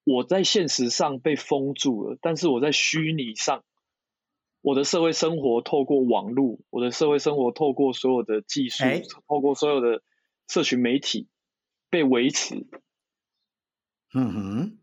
[0.04, 3.64] 我在现实上被封住了，但是我在虚拟上，
[4.60, 10.02] 我的社会生活透过网络，我的社会生活透过所有的技术，欸、透过所有的
[10.48, 11.28] 社群媒体。
[11.90, 12.56] 被维持，
[14.14, 14.78] 嗯哼，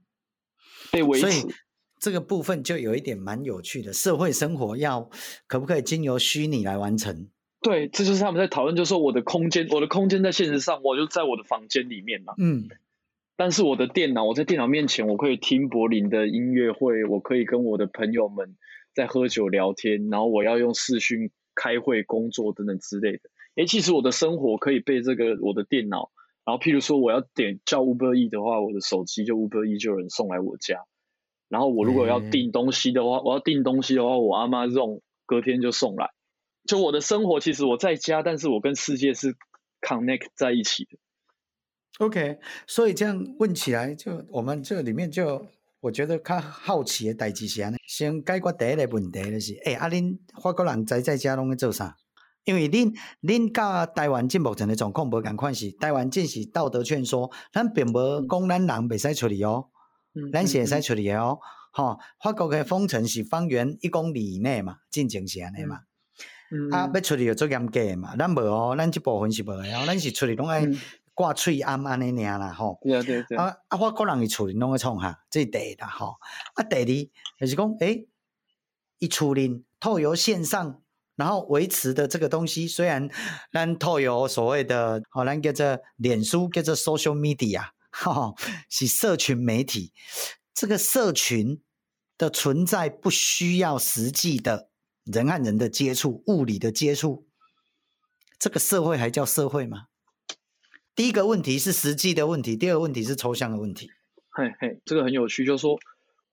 [0.93, 1.45] 被维持，
[1.99, 3.91] 这个部分就有一点蛮有趣的。
[3.91, 5.09] 社会生活要
[5.45, 7.29] 可不可以经由虚拟来完成？
[7.59, 12.33] 对，这就是他们在讨论，就是说我的空间，我的空间在现实上，我就在我的房间里面嘛。
[12.37, 12.69] 嗯，
[13.35, 18.55] 但是我的电脑，我在电脑面前，我可以听柏林的音乐会，我可以跟我的朋友们
[18.95, 23.29] 在喝酒聊天，然后我要用视讯开会、工作等等之类的。
[23.55, 26.11] 诶，其实我的生活可以被这个我的电脑。
[26.43, 30.85] 然后，譬如说，我要点叫 Uber E 的话，我的手机就 Uber E 就有人送来我家。
[31.49, 36.09] 然后，我如果要订东西的话，嗯、我要订东西的话，我阿妈这种隔天就送来。
[36.65, 39.35] 就我的生活，其实我在家，但是我跟世界是
[39.81, 40.97] connect 在一起的。
[41.99, 45.45] OK，所以这样问起来，就我们这里面就
[45.79, 51.95] 我觉得较好奇的代志是安尼，先解决第一个问题就是，诶、欸，啊，恁法国人宅在家拢在做啥？
[52.43, 59.67] 因为恁恁甲台湾进目前的状况无共款是，台湾进是道德劝说，咱并无讲咱人袂使出去哦，
[60.33, 61.37] 咱是会使出去的哦。
[61.71, 65.81] 吼，法国的封城是方圆一公里以内嘛，进前是安尼嘛。
[66.51, 70.67] 嗯、啊，要出去就做严格嘛，咱无哦，咱即部分是无诶哦，咱是出去拢爱
[71.13, 72.79] 挂喙罨安尼尔啦吼。
[72.81, 73.37] 对对对。
[73.37, 76.15] 啊啊，法国人伊厝里拢爱创哈，这是第一啦吼。
[76.55, 76.85] 啊，第二
[77.39, 78.07] 就是讲，诶、欸，
[78.97, 80.80] 伊厝里透过线上。
[81.21, 83.07] 然后维持的这个东西，虽然
[83.51, 88.33] 咱透有所谓的，好，咱叫做脸书，叫做 social media，哈，
[88.71, 89.93] 是社群媒体。
[90.51, 91.61] 这个社群
[92.17, 94.71] 的存在不需要实际的
[95.03, 97.27] 人和人的接触，物理的接触。
[98.39, 99.83] 这个社会还叫社会吗？
[100.95, 103.91] 第一个问题是实际的问题，第二个问题是抽象的问题。
[104.31, 105.77] 嘿嘿，这个很有趣，就是说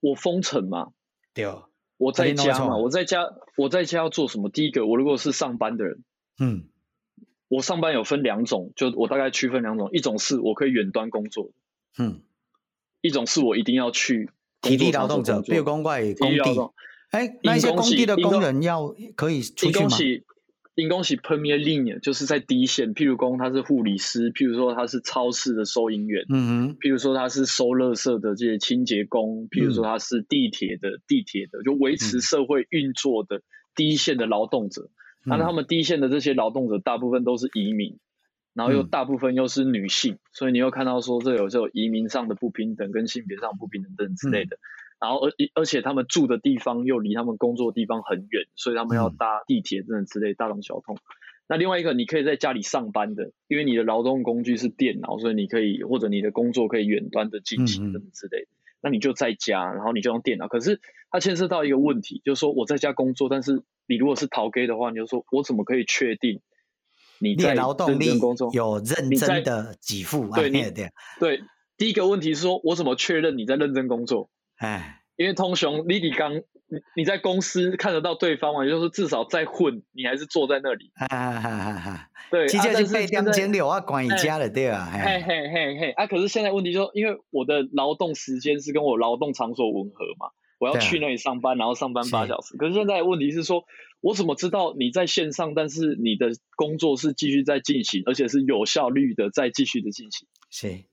[0.01, 0.92] 我封城嘛，
[1.35, 1.44] 对。
[1.99, 4.49] 我在家嘛，我在家，我在家要做什么？
[4.49, 6.03] 第一个，我如果是上班的人，
[6.39, 6.65] 嗯，
[7.49, 11.51] 我上班有分两种，就我大概区分两种，一种是我可以远端工作，
[11.99, 12.23] 嗯，
[13.01, 14.31] 一种是我一定要去
[14.63, 16.73] 体力劳动者，比如工外工地，
[17.11, 19.97] 哎，那些工地的工人要可以出去吗？
[20.79, 22.95] 因公是 Premier Ligne，就是在第一线。
[22.95, 33.43] 譬如说他是护理师，譬如说他是超市的收银员，嗯哼，譬如说他是收垃圾的这些清洁工，譬如说他是地铁的、嗯、地铁的，就维持社会运作的
[33.75, 34.88] 第一线的劳动者。
[35.25, 37.99] 那、嗯、他们第一线的这些劳动者，大部分都是移民，
[38.55, 44.57] 然后又大部分又是女性，嗯、所以你又看到说这有这种移民上的不平等跟性别上不平等等之类的。
[45.01, 50.99] 嗯然后而而且他们住的地方又离他们工作的地方很远，所以他们要搭地铁等等之类大众交通。
[51.49, 58.49] 那另外一个，你可以在家里上班的，因为你的劳动工具是电脑，所以你可以或者你的工作可以远端的进行等等之类的。
[58.83, 60.47] 那你就在家，然后你就用电脑。
[60.47, 60.81] 可是
[61.11, 66.43] 它牵涉到一个问题，就是说我在家工作，但是你如果是逃 gay 的话，你就说我怎么可以确定
[67.19, 70.29] 你在劳动力工作有认真的给付？
[70.35, 70.71] 对，对
[71.19, 71.41] 对。
[71.77, 74.29] 第一个问题是说，我怎么确认你在认真工作？
[74.59, 76.42] 哎，因为通常你你刚你
[76.97, 80.90] 你在公司看得到对方嘛，也就是至少在混，你还是坐在那里。
[80.94, 84.90] 哈哈哈哈对，直接是被点金流啊，管一家了对啊。
[84.92, 92.57] 嘿嘿嘿嘿，啊，可是现在问题就是，因为我的劳动时间是跟我劳动场所吻合嘛，我要去那里上班，然后上班八小时。
[92.59, 93.64] 可是现在问题是说，
[94.01, 100.29] 我怎么知道你在线上，但是你的工作是继续在进行，而且是有效率的在继续的进行？
[100.51, 100.85] 是。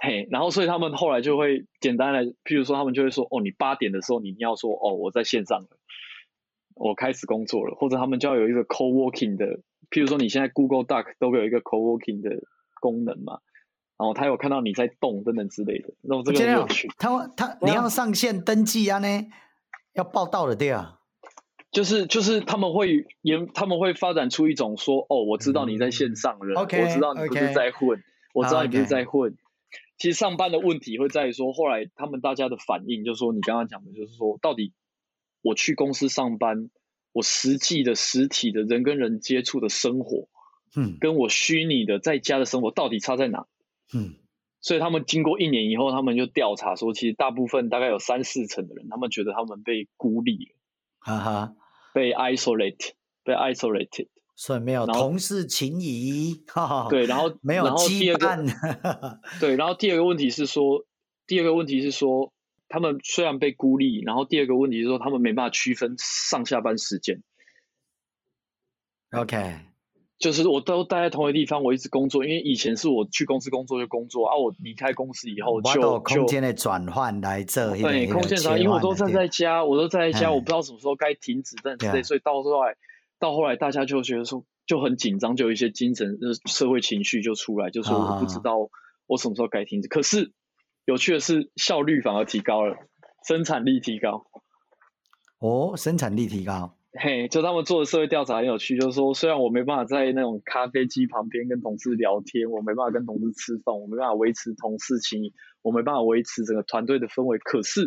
[0.00, 5.68] 嘿，然后所以他们后来就会简单来，譬如说他们就会说，哦，你八点的时候你要说，哦，我在线上了，
[6.76, 12.30] 我开始工作了，或者他们就要有一个 co-working 的，譬如说你现在 Google Doc 都会有一个 co-working 的
[12.80, 13.40] 功能嘛，
[13.98, 16.88] 然后他有看到你在动等等之类的，那我这个很有趣。
[16.96, 19.26] 他他你要上线登记啊呢，
[19.94, 21.00] 要报到的对啊，
[21.72, 29.36] 就是就是他们会研他们会发展出一种说，哦，我知道你在线上了，嗯、okay, 我知道你不是在混，okay, 我知道你不是在混。
[29.98, 34.72] 其实上班的问题会在于说，后来他们大家的反应就是说，你刚刚讲的，就是说，到底
[35.42, 36.70] 我去公司上班，
[37.12, 40.28] 我实际的实体的人跟人接触的生活，
[40.76, 43.46] 嗯，跟我虚拟的在家的生活到底差在哪？
[43.92, 44.14] 嗯，
[44.60, 50.56] 所以他们经过一年以后，他们就调查说，其实大部分大概有三四成的人，他们觉得他们被孤立了，
[51.00, 51.56] 哈哈，
[51.92, 52.92] 被 isolate，
[53.24, 54.06] 被 isolated。
[54.38, 56.44] 所以没有同事情谊。
[56.88, 59.18] 对，然后没有羁绊。
[59.40, 60.84] 对，然后第二个问题是说，
[61.26, 62.32] 第二个问题是说，
[62.68, 67.20] 他们虽然被孤立，然后第二个问题是说，他们没办法区分上下班时间。
[69.10, 69.56] OK，
[70.20, 82.76] 就是我都待在同一个地方，我一直工作，因为以前是我去公司工作就工作啊，我离开公司以后就就空间的转换来这，对，空间转换，因为我都站在家，我都站在家，我不知道什么时候该停止，但之类，所以到后来。
[83.18, 88.56] 到后来，大家就觉得说就很紧张，就有一些精神、社会情绪就出来，就说我不知道
[89.06, 89.88] 我什么时候该停止。
[89.88, 90.32] 可是
[90.84, 92.76] 有趣的是，效率反而提高了，
[93.26, 94.26] 生产力提高。
[95.40, 96.74] 哦，生产力提高。
[96.92, 107.86] 嘿，就他们做的社会调查很有趣，就是说，虽然我没办法在那种咖啡机旁边跟同事聊天，我没办法跟同事吃饭，我没办法维持同事情谊，我没办法维持整个团队的氛围，可是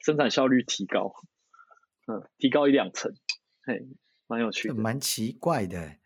[0.00, 1.12] 生产效率提高，
[2.06, 3.12] 嗯，提高一两成，
[3.64, 3.86] 嘿。
[4.28, 5.96] 蛮有趣的，蛮奇怪的，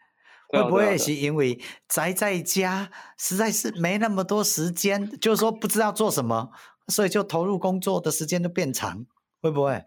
[0.49, 6.51] 会不会是因为宅在家，实在是没那么多时间，就是说不知道做什么，
[6.89, 9.05] 所以就投入工作的时间就变长，
[9.41, 9.85] 会不会？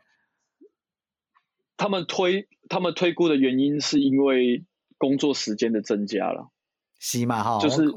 [1.78, 4.66] 他们推他们推估的原因是因为
[4.98, 6.50] 工作时间的增加了，
[7.00, 7.44] 是嘛？
[7.44, 7.90] 哈，就是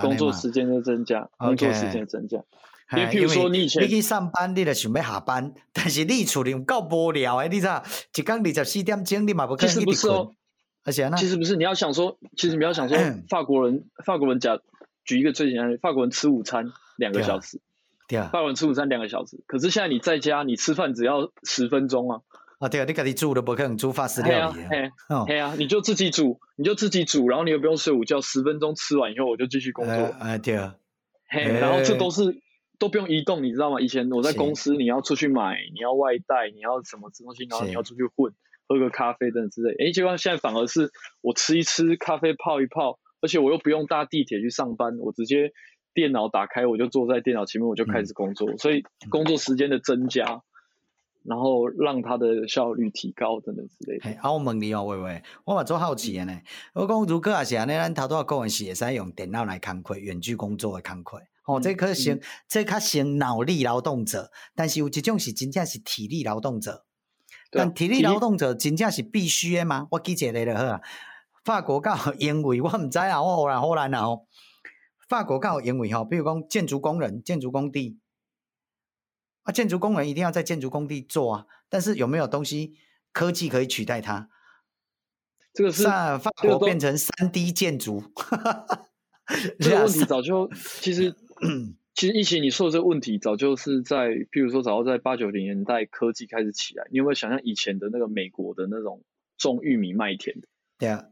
[0.00, 2.44] 工作时间的增加，工作时间的增加。
[2.92, 7.82] 因为譬如说你以前你去上班，你就想要下班，但是你厝里有够无聊诶，你知道？
[8.16, 9.94] 一天二十四点钟，你嘛不可能一直困。
[9.94, 10.32] 其实不是哦，
[10.84, 12.96] 而且呢，其实不是，你要想说，其实你要想说，
[13.28, 14.58] 法国人，法国人讲，
[15.04, 16.64] 举一个最简单的，法国人吃午餐
[16.96, 17.60] 两个小时，
[18.08, 22.20] 对啊，法国人吃午餐两个小时，可是现在你在家，你吃饭只要十分钟啊。
[22.58, 24.68] 啊，对啊，你家己煮都不可能煮法式料理啊。
[24.70, 24.90] 嘿，
[25.28, 29.94] 嘿啊，你就自己煮，你就自己煮，然后你又不用睡午觉，十分钟吃完以后，我就继续工作。
[30.18, 30.74] 哎，对啊。
[31.28, 32.40] 嘿，然后这都是
[32.78, 33.80] 都不用移动，你知道吗？
[33.80, 38.32] 以前我在公司，你要出去买，你要外带，你要什么东西，然后你要出去混，
[38.66, 39.74] 喝个咖啡等等之类。
[39.78, 45.52] 哎，结果现在反而是我吃一吃咖啡，泡一泡，而且我又不用搭地铁去上班，我直接
[45.94, 50.42] 电脑打开，我就坐在电脑前面，我就开始工作，所以工作时间的增加。
[51.24, 54.04] 然后让它的效率提高，等等之类的。
[54.04, 56.40] 嘿，啊，我问你哦，喂喂，我嘛做好奇的呢。
[56.72, 61.20] 我讲如果也是安尼，咱头拄仔讲的是会使用电脑来工作，远距工作的工作。
[61.48, 66.84] 哦，这可行，这较省脑力劳动者，但是有一种是真正是体力劳动者。
[67.50, 69.88] 但体力劳动者真正是必须的吗？
[69.92, 70.80] 我记一个就好啊。
[71.42, 74.04] 法国教因为我唔知啊，我荷兰荷兰啊。
[75.08, 77.98] 法国教因为吼，比如讲建筑工人、建筑工地。
[79.44, 82.74] 啊，建筑工人一定要在建筑工地做啊，但是有没有东西
[83.14, 84.28] 科技可以取代它？
[85.54, 88.02] 这个是法国变成三 D 建筑，
[89.58, 90.48] 这个问题早就
[90.82, 91.16] 其实
[91.94, 99.02] 其实疫情你说的这个问题早就是在，譬如说早就在八九零年代科技开始起来，你有没有想象以前的那个美国的那种
[99.36, 100.36] 种玉米麦田？
[100.78, 101.04] 对啊，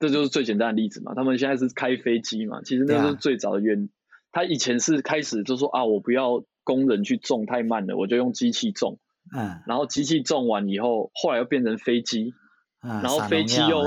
[0.00, 1.14] 这就是最简单的例子嘛。
[1.14, 3.88] 他们现在是开飞机嘛，其实那是最早的原，
[4.32, 6.44] 他以前是开始就说啊，我不要。
[6.66, 8.98] 工人去种太慢了，我就用机器种。
[9.32, 12.34] 嗯，然后机器种完以后，后来又变成飞机。
[12.82, 13.84] 嗯，然后飞机又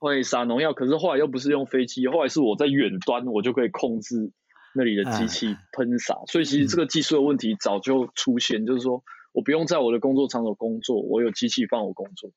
[0.00, 4.32] 会撒农药，可是后来又不是用飞机，后来是我在远端，我就可以控制
[4.78, 6.14] 那里的机器喷洒。
[6.28, 9.02] 所以其实这个技术的问题早就出现，就是说
[9.32, 12.30] 我不用在我的工作场所工作，我有机器帮我工作。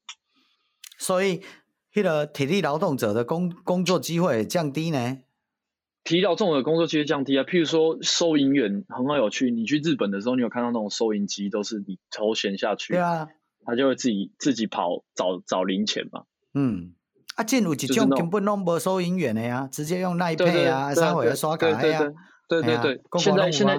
[0.97, 1.41] 所以，
[1.93, 5.19] 那个体力劳动者的工工作机会降低呢？
[6.03, 9.51] 提到这种的工作机会降低啊，譬如说收银员很好有趣。
[9.51, 13.27] 你去日本的时候，你有看到那种收银机，都是你头衔下去，对啊，
[13.65, 16.23] 他就会自己自己跑找找零钱嘛。
[16.55, 16.93] 嗯，
[17.35, 22.13] 啊，进入一种根本弄不收银员的呀，直接用奈配啊，三回刷卡呀，对
[22.59, 23.19] 对对对对。
[23.19, 23.77] 现在现在，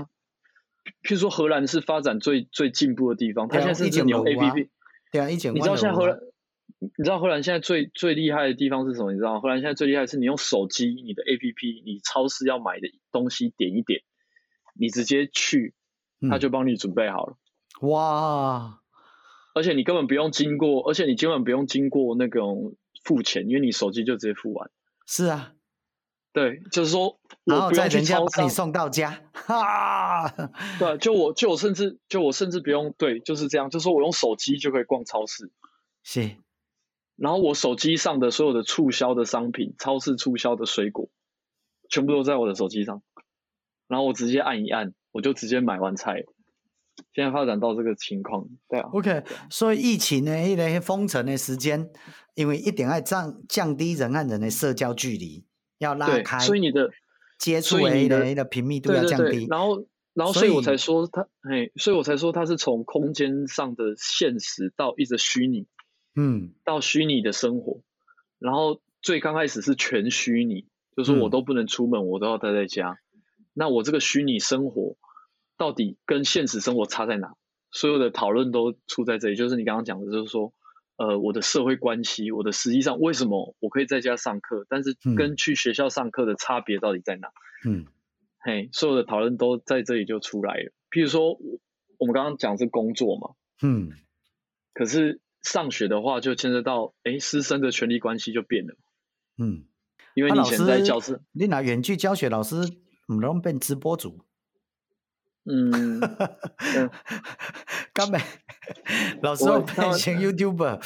[1.02, 4.68] 譬如说荷兰是发展最最进步的地方，它现在是用 APP，
[5.10, 6.18] 对啊，一千，你知道现在荷兰？
[6.78, 9.12] 你知道荷兰现在最最厉害的地方是什么？
[9.12, 14.00] 你知道荷兰现在最厉害的是你用手机，你的 APP，你超市要买的东西点一点，
[14.74, 15.74] 你直接去，
[16.28, 17.36] 他就帮你准备好了。
[17.80, 18.80] 嗯、哇！
[19.54, 24.70] 而且你根本不用经过，而且你根本不用经过那种付钱，因为你手机就直接付完。
[25.06, 25.52] 是啊，
[26.32, 29.22] 对，就是说，然后在人家把你送到家。
[29.32, 30.28] 哈，
[30.78, 35.50] 对，就我就我甚至就我甚至不用，对，就是这样，就是说我用手机就可以逛超市。
[36.02, 36.36] 是。
[37.16, 41.10] 然后我手机上的所有的促销的商品，超市促销的水果，
[41.90, 43.02] 全部都在我的手机上。
[43.86, 46.24] 然后我直接按一按，我就直接买完菜。
[47.14, 48.88] 现在发展到这个情况，对啊。
[48.92, 51.90] OK，所以疫情呢，一个封城的时间，
[52.34, 55.44] 因为一定要降降低人和人的社交距离，
[55.82, 56.90] 要拉开，所以你的
[57.38, 59.24] 接触的的频密度要降低。
[59.24, 65.66] 对对对，然后，然后，所以我才说它，嘿，所以我才说它是从空间上的现实到一直虚拟。
[66.14, 67.80] 嗯，到虚拟的生活，
[68.38, 72.98] 然后最刚开始是全虚拟，就是我都不能出门，嗯、我都要待在家。
[73.54, 74.96] 那我这个虚拟生活
[75.56, 77.32] 到底跟现实生活差在哪？
[77.70, 80.52] 所有的讨论都出在这里，就是你刚刚讲的，就是说，
[80.96, 87.28] 呃，我的社会关系，我的实际上为什么我可以在家上课，但是跟去学校上课的差别到底在哪？
[87.64, 87.86] 嗯，
[88.40, 90.72] 嘿，所有的讨论都在这里就出来了。
[90.90, 91.38] 譬如说，
[91.98, 93.30] 我们刚刚讲是工作嘛，
[93.62, 93.90] 嗯，
[94.74, 95.20] 可是。
[95.44, 98.76] 上学的话，就牵涉到，哎，师生的权利关系就变了。
[99.38, 99.64] 嗯，
[100.14, 102.54] 因为你以前在教室，你拿远距教学，老师
[103.08, 104.24] 唔能变直播主。
[105.44, 106.00] 嗯，
[107.92, 108.20] 根本
[109.22, 110.80] 老师要变成 YouTuber。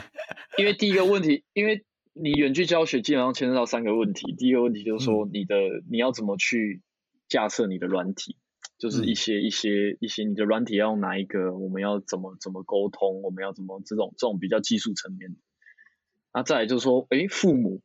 [0.58, 4.34] 因为第一个问题，因为你远距教学基本上牵涉到三个问题。
[4.36, 6.82] 第一个问题就是说，你的、嗯、你要怎么去
[7.28, 8.36] 架设你的软体？
[8.78, 11.56] 就是一些一些一些，你的软体要用哪一个？
[11.56, 13.22] 我们要怎么怎么沟通？
[13.22, 15.38] 我们要怎么这种这种比较技术层面的？
[16.34, 17.80] 那再来就是说，哎，父母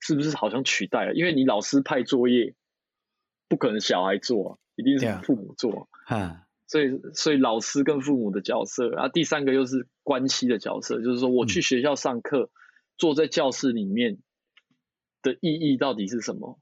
[0.00, 1.14] 是不是好像取代了？
[1.14, 2.54] 因为你老师派作业，
[3.48, 5.88] 不可能小孩做，一定是父母做。
[6.08, 12.50] 嗯，所以所以老师跟父母的角色，然后第三个又是关系的角色，就是说我去学校上课，
[12.96, 14.18] 坐在教室里面
[15.22, 16.58] 的意义到底是什么？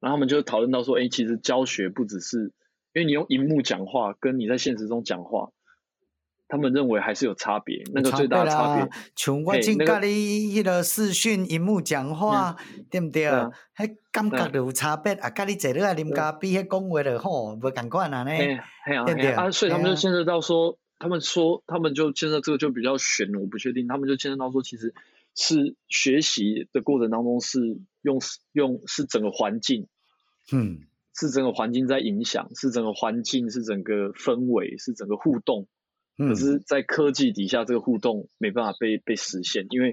[0.00, 2.52] 然后他们就讨论到说，哎，其实教学不只是。
[2.94, 5.50] 因为你用荧幕讲话，跟你在现实中讲话，
[6.48, 7.82] 他们认为还是有差别。
[7.92, 10.06] 那个最大的差别，像我正跟你
[10.54, 12.56] 迄个视讯荧幕讲话，
[12.90, 13.26] 对不对？
[13.76, 15.30] 迄感觉就有差别啊！
[15.30, 18.30] 跟你坐在啉咖啡，迄讲话就吼，无同款啊呢。
[18.30, 23.88] 对对啊，所以他们就牵涉到说，他们说，他们就牵涉这个就比较悬，我不确定。
[23.88, 24.94] 他们就牵涉到说，其实
[25.34, 28.20] 是学习的过程当中是用
[28.52, 29.86] 用是整个环境，
[30.52, 30.80] 嗯。
[31.18, 35.66] 是整个环境在影响，是整个环境，是整个氛围，是整个互动。
[36.16, 39.92] 可是，在科技底下，这个互动没办法被被实现，因为，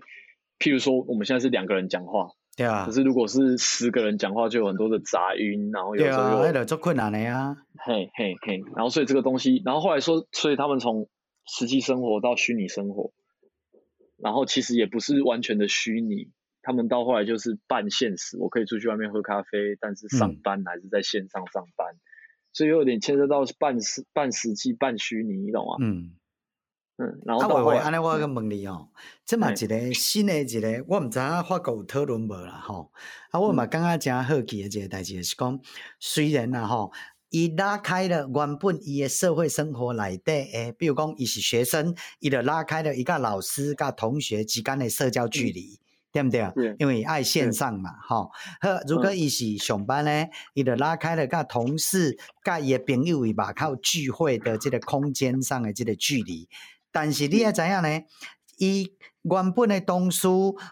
[0.58, 2.86] 譬如说，我们现在是两个人讲话，对啊。
[2.86, 7.58] 可是，如果是十个人讲话，就有很多的杂音，然后有时候有对啊，做困难的呀。
[7.86, 11.10] 嘿嘿嘿，然后所以这个东西，然后后来说，所以他们从
[11.46, 13.12] 实际生活到虚拟生活，
[14.18, 16.32] 然后其实也不是完全的虚拟。
[16.66, 22.00] 他们到后来就是半现实，我可以出去外面喝咖啡，但是上班还是在线上上班，嗯、
[22.54, 25.76] 所以有点牵涉到半实半实际半虚拟，你懂吗？
[25.82, 26.14] 嗯
[26.98, 27.20] 嗯。
[27.26, 28.90] 然后到后来，安尼、啊、我个问你哦，
[29.26, 32.92] 这嘛一个新的一个，我唔知影法国有讨论无啦吼。
[33.32, 35.60] 啊，我嘛感觉真好奇的一个代志是讲，
[36.00, 36.92] 虽然啦吼，
[37.30, 45.80] 伊拉开了原本伊的社会生活内底诶，比如讲伊是学生，伊就拉开了伊甲老师甲同学之间的社交距离。
[46.14, 46.54] 嗯对不对啊？
[46.78, 48.30] 因为爱线上嘛，吼。
[48.62, 56.48] 呵，如果伊是上班呢，伊就拉开了甲同事、甲伊的朋友伊嘛靠聚会的这个空间上的这个距离。
[56.92, 58.04] 但是你要知影呢？
[58.58, 58.94] 伊
[59.24, 60.28] 原本的同事、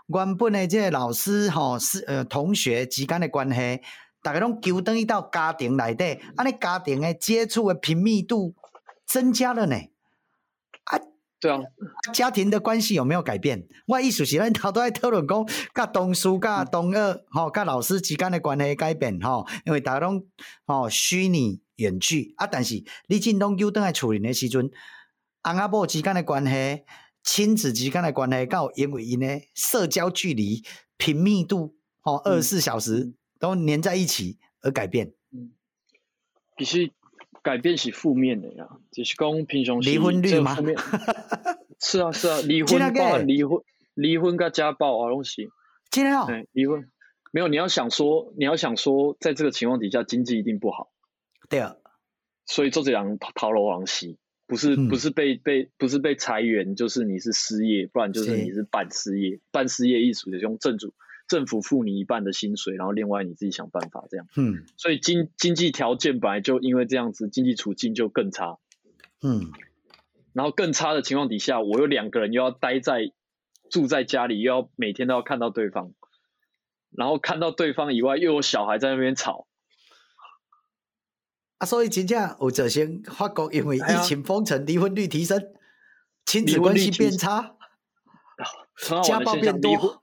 [0.06, 3.82] 原本的这个老师、吼是呃同学之间的关系，
[4.22, 8.54] 大家拢揪等于到家庭内底，安尼家庭的接触的频密度
[9.08, 9.76] 增加了呢。
[11.42, 11.60] 对啊，
[12.14, 13.68] 家庭的关系有没有改变？
[13.88, 20.24] 我意思是咱头都在讨论讲，甲同事、甲同学、吼、甲老师之间的关系改变，吼，因为大家拢
[20.68, 24.70] 吼虚拟远距啊，但是你真拢又等来处理的时阵，
[25.44, 26.84] 翁仔某之间的关系、
[27.24, 30.64] 亲子之间的关系，够因为因的社交距离、
[30.98, 35.12] 频密度，吼二十四小时都黏在一起而改变。
[35.32, 35.54] 嗯，
[36.56, 36.92] 必须。
[37.44, 40.56] 改变是负面的呀，就是讲平常离婚率吗？
[41.80, 43.60] 是啊是啊，离婚包含离婚，
[43.96, 45.50] 离婚跟家暴啊东西。
[45.90, 46.90] 今天啊，离婚
[47.32, 50.92] 没有，你要想说，你要想说，在这个情况底下，经济一定不好。
[51.50, 51.76] 对啊，
[52.46, 60.94] 所以周子阳逃楼王西，不是不是被被不是被裁员，就是你是失业，不然就是你是半失业，半失业艺术的用正主。
[61.32, 64.28] 政府付你一半的薪水，然后另外你自己想办法这样。
[64.36, 68.58] 嗯，所以经经济条件本来就因为这样子，经济处境就更差。
[69.24, 69.50] 嗯，
[70.34, 73.14] 然后更差的情况底下，我有两个人又要待在
[73.70, 75.94] 住在家里，又要每天都要看到对方，
[76.90, 79.48] 然后看到对方以外，又有小孩在那边吵。
[81.60, 85.42] 啊，所以真正有造成法国因为疫情封城，离婚率提升，
[86.26, 87.56] 亲子关系变差，
[89.02, 90.01] 家暴变多。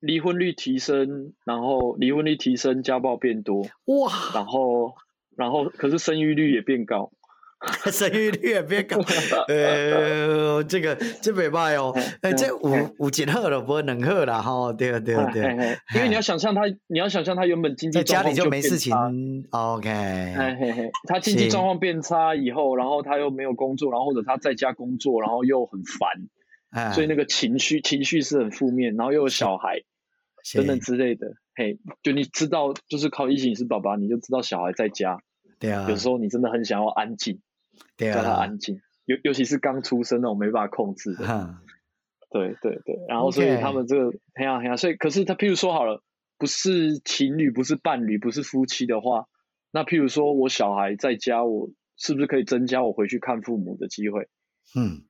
[0.00, 4.94] 离婚率提升，然后离婚率提升，家暴变多，哇，然后
[5.36, 7.10] 然后可是生育率也变高，
[7.90, 8.98] 生育率也变高，
[9.48, 11.92] 呃，这个这没办法哦，
[12.22, 18.94] 哎，这五五几贺了，不能贺了哈，对对对，因为你要想象他，你要想象他原本经济在家里就没事情
[19.50, 19.90] ，OK，
[21.08, 26.28] 他经济状况变差以后，然后他又没有工作，然后或者他在家工作，然后又很烦。
[26.92, 29.82] 所以那个情绪情绪是很负面，然后又有小孩
[30.54, 35.20] 等等之类的，嘿，就你知道，就是靠疫情是爸爸，你就知道小孩在家，
[35.58, 37.40] 对啊，有时候你真的很想要安静，
[37.96, 41.60] 对啊，叫他安静，尤尤其是刚出生那种没办法控制的，啊、
[42.30, 46.02] 对对对，然后所以他们这个很好很好，所以可是他譬如说好了，
[46.38, 49.26] 不是情侣，不是伴侣，不是夫妻的话，
[49.70, 54.28] 那譬如说我小孩在家，我是不是可以增加我回去看父母的机会？
[54.76, 55.02] 嗯。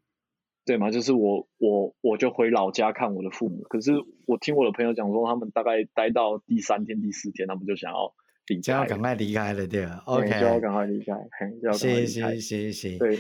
[0.69, 3.63] 对嘛，就是我我我就回老家看我的父母。
[3.71, 3.93] 可是
[4.27, 8.13] 我听我的朋友讲说，他们大概待到第三天、第四天，他们就想要
[8.49, 12.05] 离开，就要赶快离开了，对吧？OK，就要赶快离开，嘿，就要赶快离开。
[12.05, 12.99] 行行行行。
[12.99, 13.19] 对，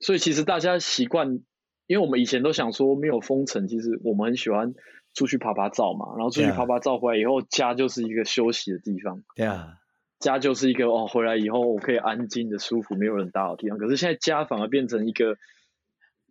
[0.00, 1.40] 所以其实大家习惯，
[1.86, 4.72] 因为我们以前都想说没有封城，其实我们很喜欢
[5.12, 6.14] 出去拍拍照嘛。
[6.16, 9.22] 然后出去拍拍照回来以后，家就是一个休息的地方。
[9.34, 9.74] 对啊，
[10.18, 13.76] 家就是一个哦，回来以后我可以安静的、舒服，没有人打扰的地方。
[13.76, 15.36] 可是现在家反而变成一个。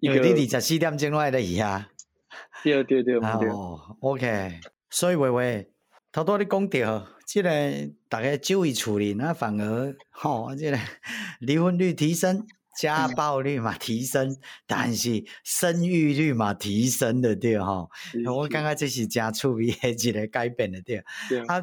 [0.06, 1.90] 因为你二十四点钟来的伊啊，
[2.64, 5.42] 对对对，哦，OK，所以话话，
[6.12, 7.50] 头多你讲到，即个
[8.08, 10.78] 大家注意处理，那反而吼，即个
[11.40, 12.46] 离婚率提升，
[12.78, 14.38] 家暴率嘛提升，
[14.68, 17.90] 但是生育率嘛提升的对吼，
[18.28, 20.98] 我感觉这是真趣味的一个改变的对，
[21.48, 21.62] 啊，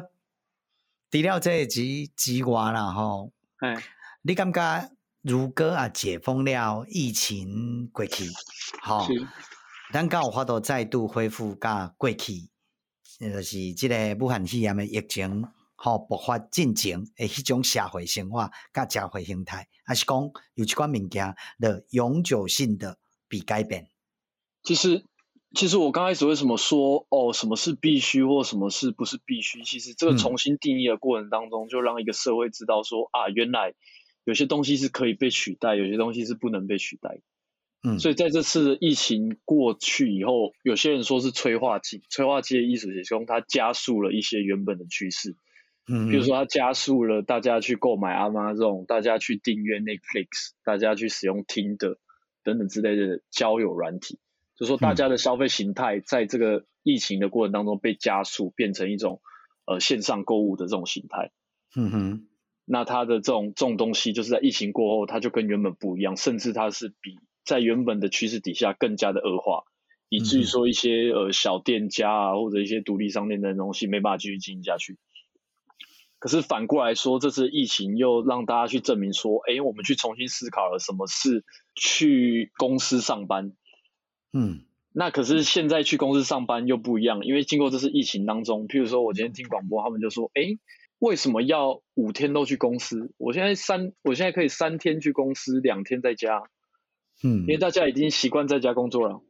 [1.09, 1.81] 除了这之
[2.15, 3.81] 之外啦吼，哎。
[4.25, 4.89] 你感觉
[5.23, 8.25] 如果啊解封了，疫情过去，
[8.83, 9.07] 好，
[9.93, 12.49] 咱刚有法度再度恢复甲过去，
[13.19, 15.45] 就是即个武汉肺炎的疫情，
[15.75, 20.17] 好爆发进程诶，迄种社会生活甲社会形态，还是讲
[20.55, 22.97] 有一寡物件的永久性的
[23.29, 23.87] 被改变。
[24.61, 25.05] 其实，
[25.55, 29.63] 其实我刚开始为什么说哦，什么是必须或什么是不是必须？
[29.63, 33.73] 其实这个重新定义的过程当中，嗯、就让一个社会知道说啊，原来
[34.23, 37.19] 有些东西是可以被取代，有些东西是不能被取代。
[37.83, 45.35] 嗯，所以在这次疫情过去以后，有些人说是催化剂，催化剂的意思是说它加速了一些原本的趋势。
[45.85, 51.97] 嗯，比如说它加速了大家去购买 Amazon，大家去订阅 Netflix，大家去使用 Tinder
[52.43, 54.17] 等等之类的交友软体。
[54.55, 59.19] 就说大家的消费形态在这个疫情的过程当中被加速，变成一种
[59.65, 61.31] 呃线上购物的这种形态。
[61.75, 62.27] 嗯哼，
[62.65, 69.63] 那它的这种这种东西，就是在疫情过后，它就跟原本不一样，甚至它是比在原本的趋势底下更加的恶化，
[70.09, 74.97] 以至于说一些呃小店家啊或者一些独立商店的东西没办法继续经营下去。
[76.19, 81.43] 可是反过来说，这次疫情又让大家去证明说，哎，我们去重新思考了什么是
[81.75, 83.51] 去公司上班。
[84.31, 84.61] 嗯，
[84.93, 90.57] 那可是现在去公司上班又不一样，因为经过这次疫情当中，譬如说我今天听广播，他们就说，哎，
[91.03, 93.11] 为什么要五天都去公司？
[93.17, 96.43] 我现在三，我现在可以三天去公司，两天在家。
[97.21, 99.21] 嗯，因为大家已经习惯在家工作了。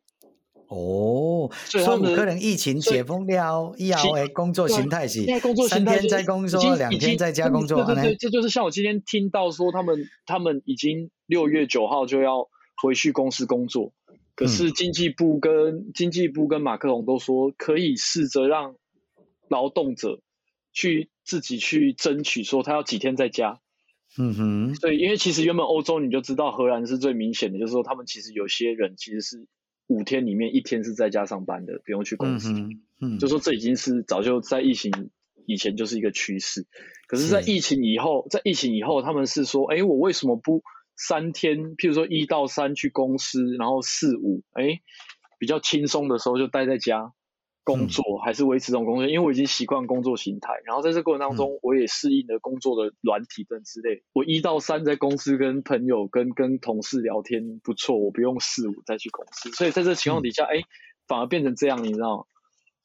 [0.67, 5.25] 哦，所以可能疫情解封了以后的工作形态是，
[5.67, 7.83] 三天在工作，两天在家工作。
[7.85, 9.97] 对对对，这就是像我今天听到说，他们
[10.27, 12.49] 他们已经六月九号就要
[12.83, 13.93] 回去公司工作。
[14.35, 18.75] 可是经济部跟、嗯、经济部跟马克龙都说，可以试着让
[19.47, 20.21] 劳动者
[20.71, 23.59] 去自己去争取，说他要几天在家。
[24.17, 24.75] 嗯哼。
[24.81, 29.47] 对，因为其实原本欧洲你就知道，荷兰是最明显的，就是说他们其实有些人其实是
[29.87, 32.51] 五天里面一天是在家上班的，不用去公司。
[32.51, 33.19] 嗯嗯。
[33.19, 34.91] 就说这已经是早就在疫情
[35.45, 36.67] 以前就是一个趋势。
[37.07, 40.63] 可是，在疫情以后，在疫情以后，他们是说，哎，我为什么不？
[40.95, 44.79] 三天，譬如说一到三去公司，然后四五，哎，
[45.39, 47.11] 比较轻松的时候就待在家
[47.63, 50.53] 工作，嗯、还是维持这种工作，因为我已经习惯工作形态。
[50.65, 54.03] 然后在这个过程当中，我也适应了工作的软体等之类。
[54.13, 59.49] 我一到三在公司跟朋友、跟跟同事聊天不错，我不用四五再去公司。
[59.51, 60.63] 所以在这情况底下，哎、嗯，
[61.07, 62.23] 反而变成这样，你知道吗？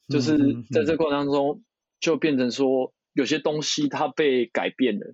[0.09, 0.37] 就是
[0.71, 1.63] 在这个过程当中，
[1.99, 5.13] 就变成说有些东西它被改变了。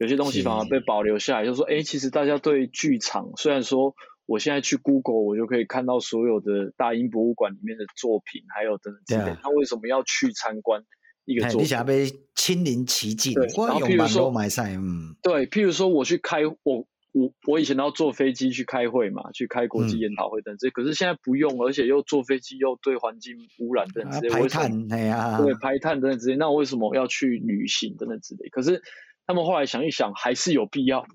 [0.00, 3.94] 有些东西反而被保留下来，就是说，哎，其实大家对剧场，虽然说
[4.26, 9.36] 我现在去 Google，我就可以看到所有的大英博物馆里面的作品，还有等等之类。
[9.42, 10.82] 他为什么要去参观
[11.24, 11.60] 一个作品？
[11.60, 14.32] 你想被亲临其境，对，然后譬如说，
[14.76, 28.48] 嗯，对，譬如说我去开，我我我以前都要坐飞机去开会嘛，去开国际研讨会等这、嗯，可是现在不用，而且又坐飞机又对环境污染等等之类，排碳，对啊，对，排碳等等之类，那我为什么要去旅行等等之类？
[28.48, 28.82] 可是。
[29.26, 31.06] 他们后来想一想，还是有必要，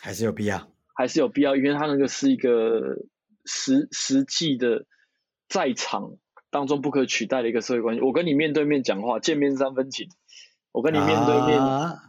[0.00, 3.04] 还是有必要，还是有必要，因为他那个是一个
[3.44, 4.86] 实实际的
[5.46, 6.16] 在场
[6.50, 8.00] 当中不可取代的一个社会关系。
[8.00, 10.08] 我跟你面对面讲话，见面三分情，
[10.72, 12.00] 我跟你面对面，啊、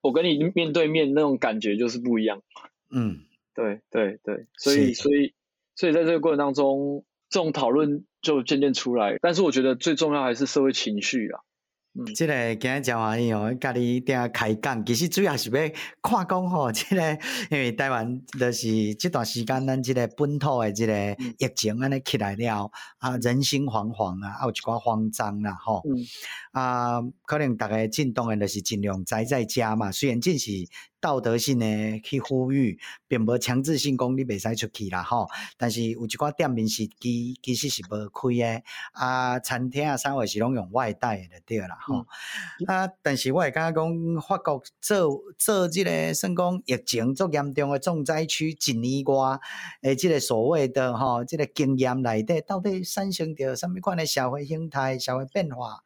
[0.00, 2.42] 我跟你面对面那种感觉就是不一样。
[2.90, 3.20] 嗯，
[3.54, 5.34] 对对对，所以所以
[5.74, 9.18] 所以在这个过程当中，这种讨论就渐渐出来。
[9.20, 11.28] 但是我觉得最重要还是社会情绪
[11.94, 11.98] 啊。
[11.98, 15.60] 嗯，这个今日真欢喜哦，甲你顶下开讲，其实主要是要
[16.02, 17.12] 看讲吼， 这个
[17.50, 26.04] 因为台湾就是即段时间咱即个本土诶即个疫情安尼起来了，啊人心惶惶啊，啊有一寡慌张啦吼，嗯，
[26.52, 30.50] 啊可能逐个进动诶就是尽量宅在家嘛，虽然这是。
[31.04, 35.28] 道德性的去呼吁，并无强制性讲你袂使出去啦吼。
[35.58, 42.06] 但是有一寡店面是其其实是无开诶，啊，餐厅啊，啥话是拢用外带的对啦吼、嗯。
[42.68, 49.38] 啊，但是我会感觉讲，法国做做这个算讲疫情足严重的重灾区一年外，
[49.82, 55.84] 诶，这个所谓的吼，这个经验内底到底产生着什么款的社会形态、社会变化？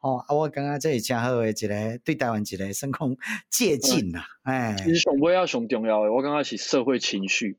[0.00, 3.16] 哦，啊，我感觉这是真好的一个对台湾一个算讲
[3.50, 7.58] 借鉴呐，哎，其实上尾要上重要的，我感觉是社会情绪，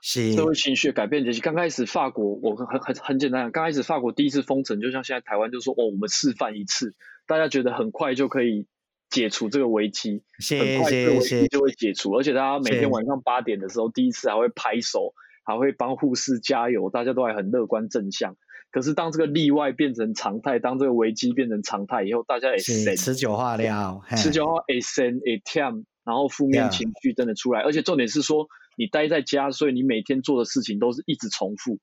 [0.00, 1.24] 是社会情绪改变。
[1.24, 6.94] 就是刚开始法国，我很很很简单讲，刚开始法国第一次封城，就像现在台湾就说，哦，我们示范一次，
[7.26, 8.66] 大家觉得很快就可以
[9.10, 15.12] 解除这个危机，很快这个危机就会解除，而且大家每天晚上八点的时候，第一次还会拍手，
[15.44, 18.34] 还会帮护士加油，大家都还很乐观正向。
[18.76, 31.78] 可是当这个例外变成常态，当这个危机变成常态以后，大家也是持久化了，持久化也生会忝然后负面情绪真的出来，而且重点是说你待在家，所以你每天做的事情都是一直重复。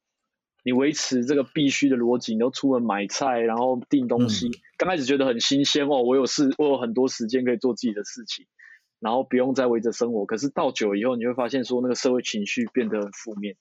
[0.63, 4.49] 你维持这个必须的逻辑，你都出门买菜，然后订东西。
[4.49, 8.45] 嗯、刚开始觉得很新鲜哦，我有事，我有很多时间可以做自己的事情，
[8.99, 10.27] 然后不用再围着生活。
[10.27, 13.55] 可是到久以后，你会发现说那个社会情绪变得很负面。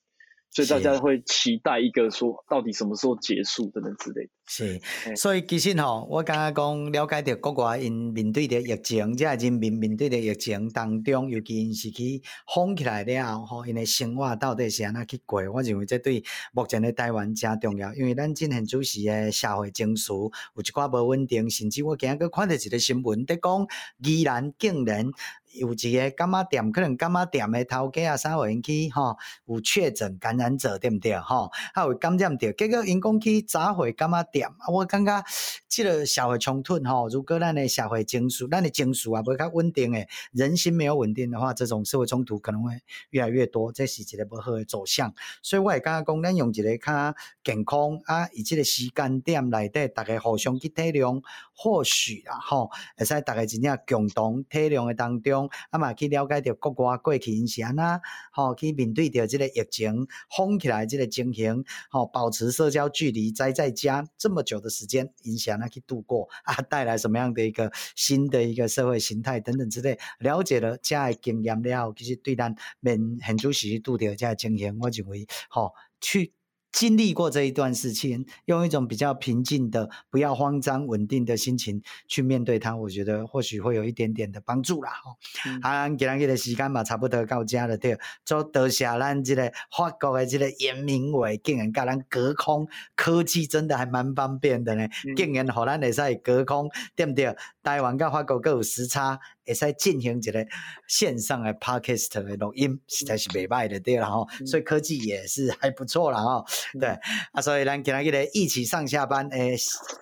[0.53, 4.31] 所以大家会期待一个说，到底什么时候结束等等之类的。
[4.47, 4.81] 是，
[5.17, 12.23] 所以其实吼，我刚刚讲了解到国外因面对的疫情，即系人民面对的疫情当中，尤其因是去
[12.55, 15.41] 封起来了后，吼，因的生活到底是安怎去过？
[15.51, 16.23] 我认为这对
[16.53, 23.67] 目前的台湾真重要，因为咱今现主时的社会情绪有一寡无稳定，甚至我今日看到一个新闻，在讲
[24.03, 25.11] 宜兰竟然。
[25.55, 31.19] 有一个柑仔店，可能柑仔店的头家啊，啥有人去吼，有确诊感染者，对不对？
[31.19, 35.25] 吼，还有感染到，结果因讲去砸毁柑仔店，啊，我感觉
[35.69, 42.81] 这个社会冲突吼，如果咱的社会情绪，咱的情绪啊，不较稳定诶，人心没有稳定的话，这种社会冲突可能会
[43.11, 45.13] 越来越多，这是一个不好的走向。
[45.43, 51.23] 所以我会感觉讲，咱用一个较健康啊，以这个时间点内底，大家互相去体谅，
[51.55, 55.42] 或许啊，吼，会使大家真正共同体谅的当中。
[55.71, 76.33] 啊嘛去了解到国外过去因是安怎，吼去面对着这个疫情封起来这个情形，吼保持社交距离，宅在家这么久的时间，因是安怎去度过啊，带来什么样的一个新的一个社会形态等等之类，了解了这样的经验了后，其实对咱面很主时度着这样情形，我认为吼去。
[76.73, 84.91] 经历过这一段事情，用一种比较平静的、不要慌张、稳定的心情去面对它，我觉得或许会有一点点的帮助啦。
[85.05, 85.17] 吼、
[85.47, 87.99] 嗯，啊，今日的时间嘛，差不多到家了，对。
[88.25, 92.67] 做多谢咱这个法国的这个严明伟，竟然跟咱隔空
[92.97, 97.37] 科技真的还蛮方便的呢，嗯、竟然和咱会使隔空，对不对？
[97.63, 99.21] 台湾跟法国各有时差。
[99.45, 100.47] 会使进行一个
[100.87, 106.45] 线上的 podcast 的录音，实在是袂歹的，对啦吼，所以科技也是还不错啦吼，
[106.79, 106.89] 对，
[107.33, 109.57] 啊，所以咱今日个一起上下班诶，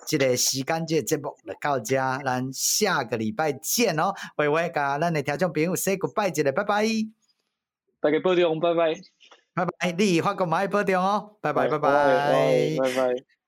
[0.07, 6.85] 这个时间这个节目就到这，咱下个礼拜见哦，喂喂，甲咱的听众朋友 say goodbye 一个，拜拜，
[7.99, 8.93] 大家保重，拜拜，
[9.53, 13.40] 拜拜，你法国嘛爱保重哦，拜拜，拜拜，拜拜。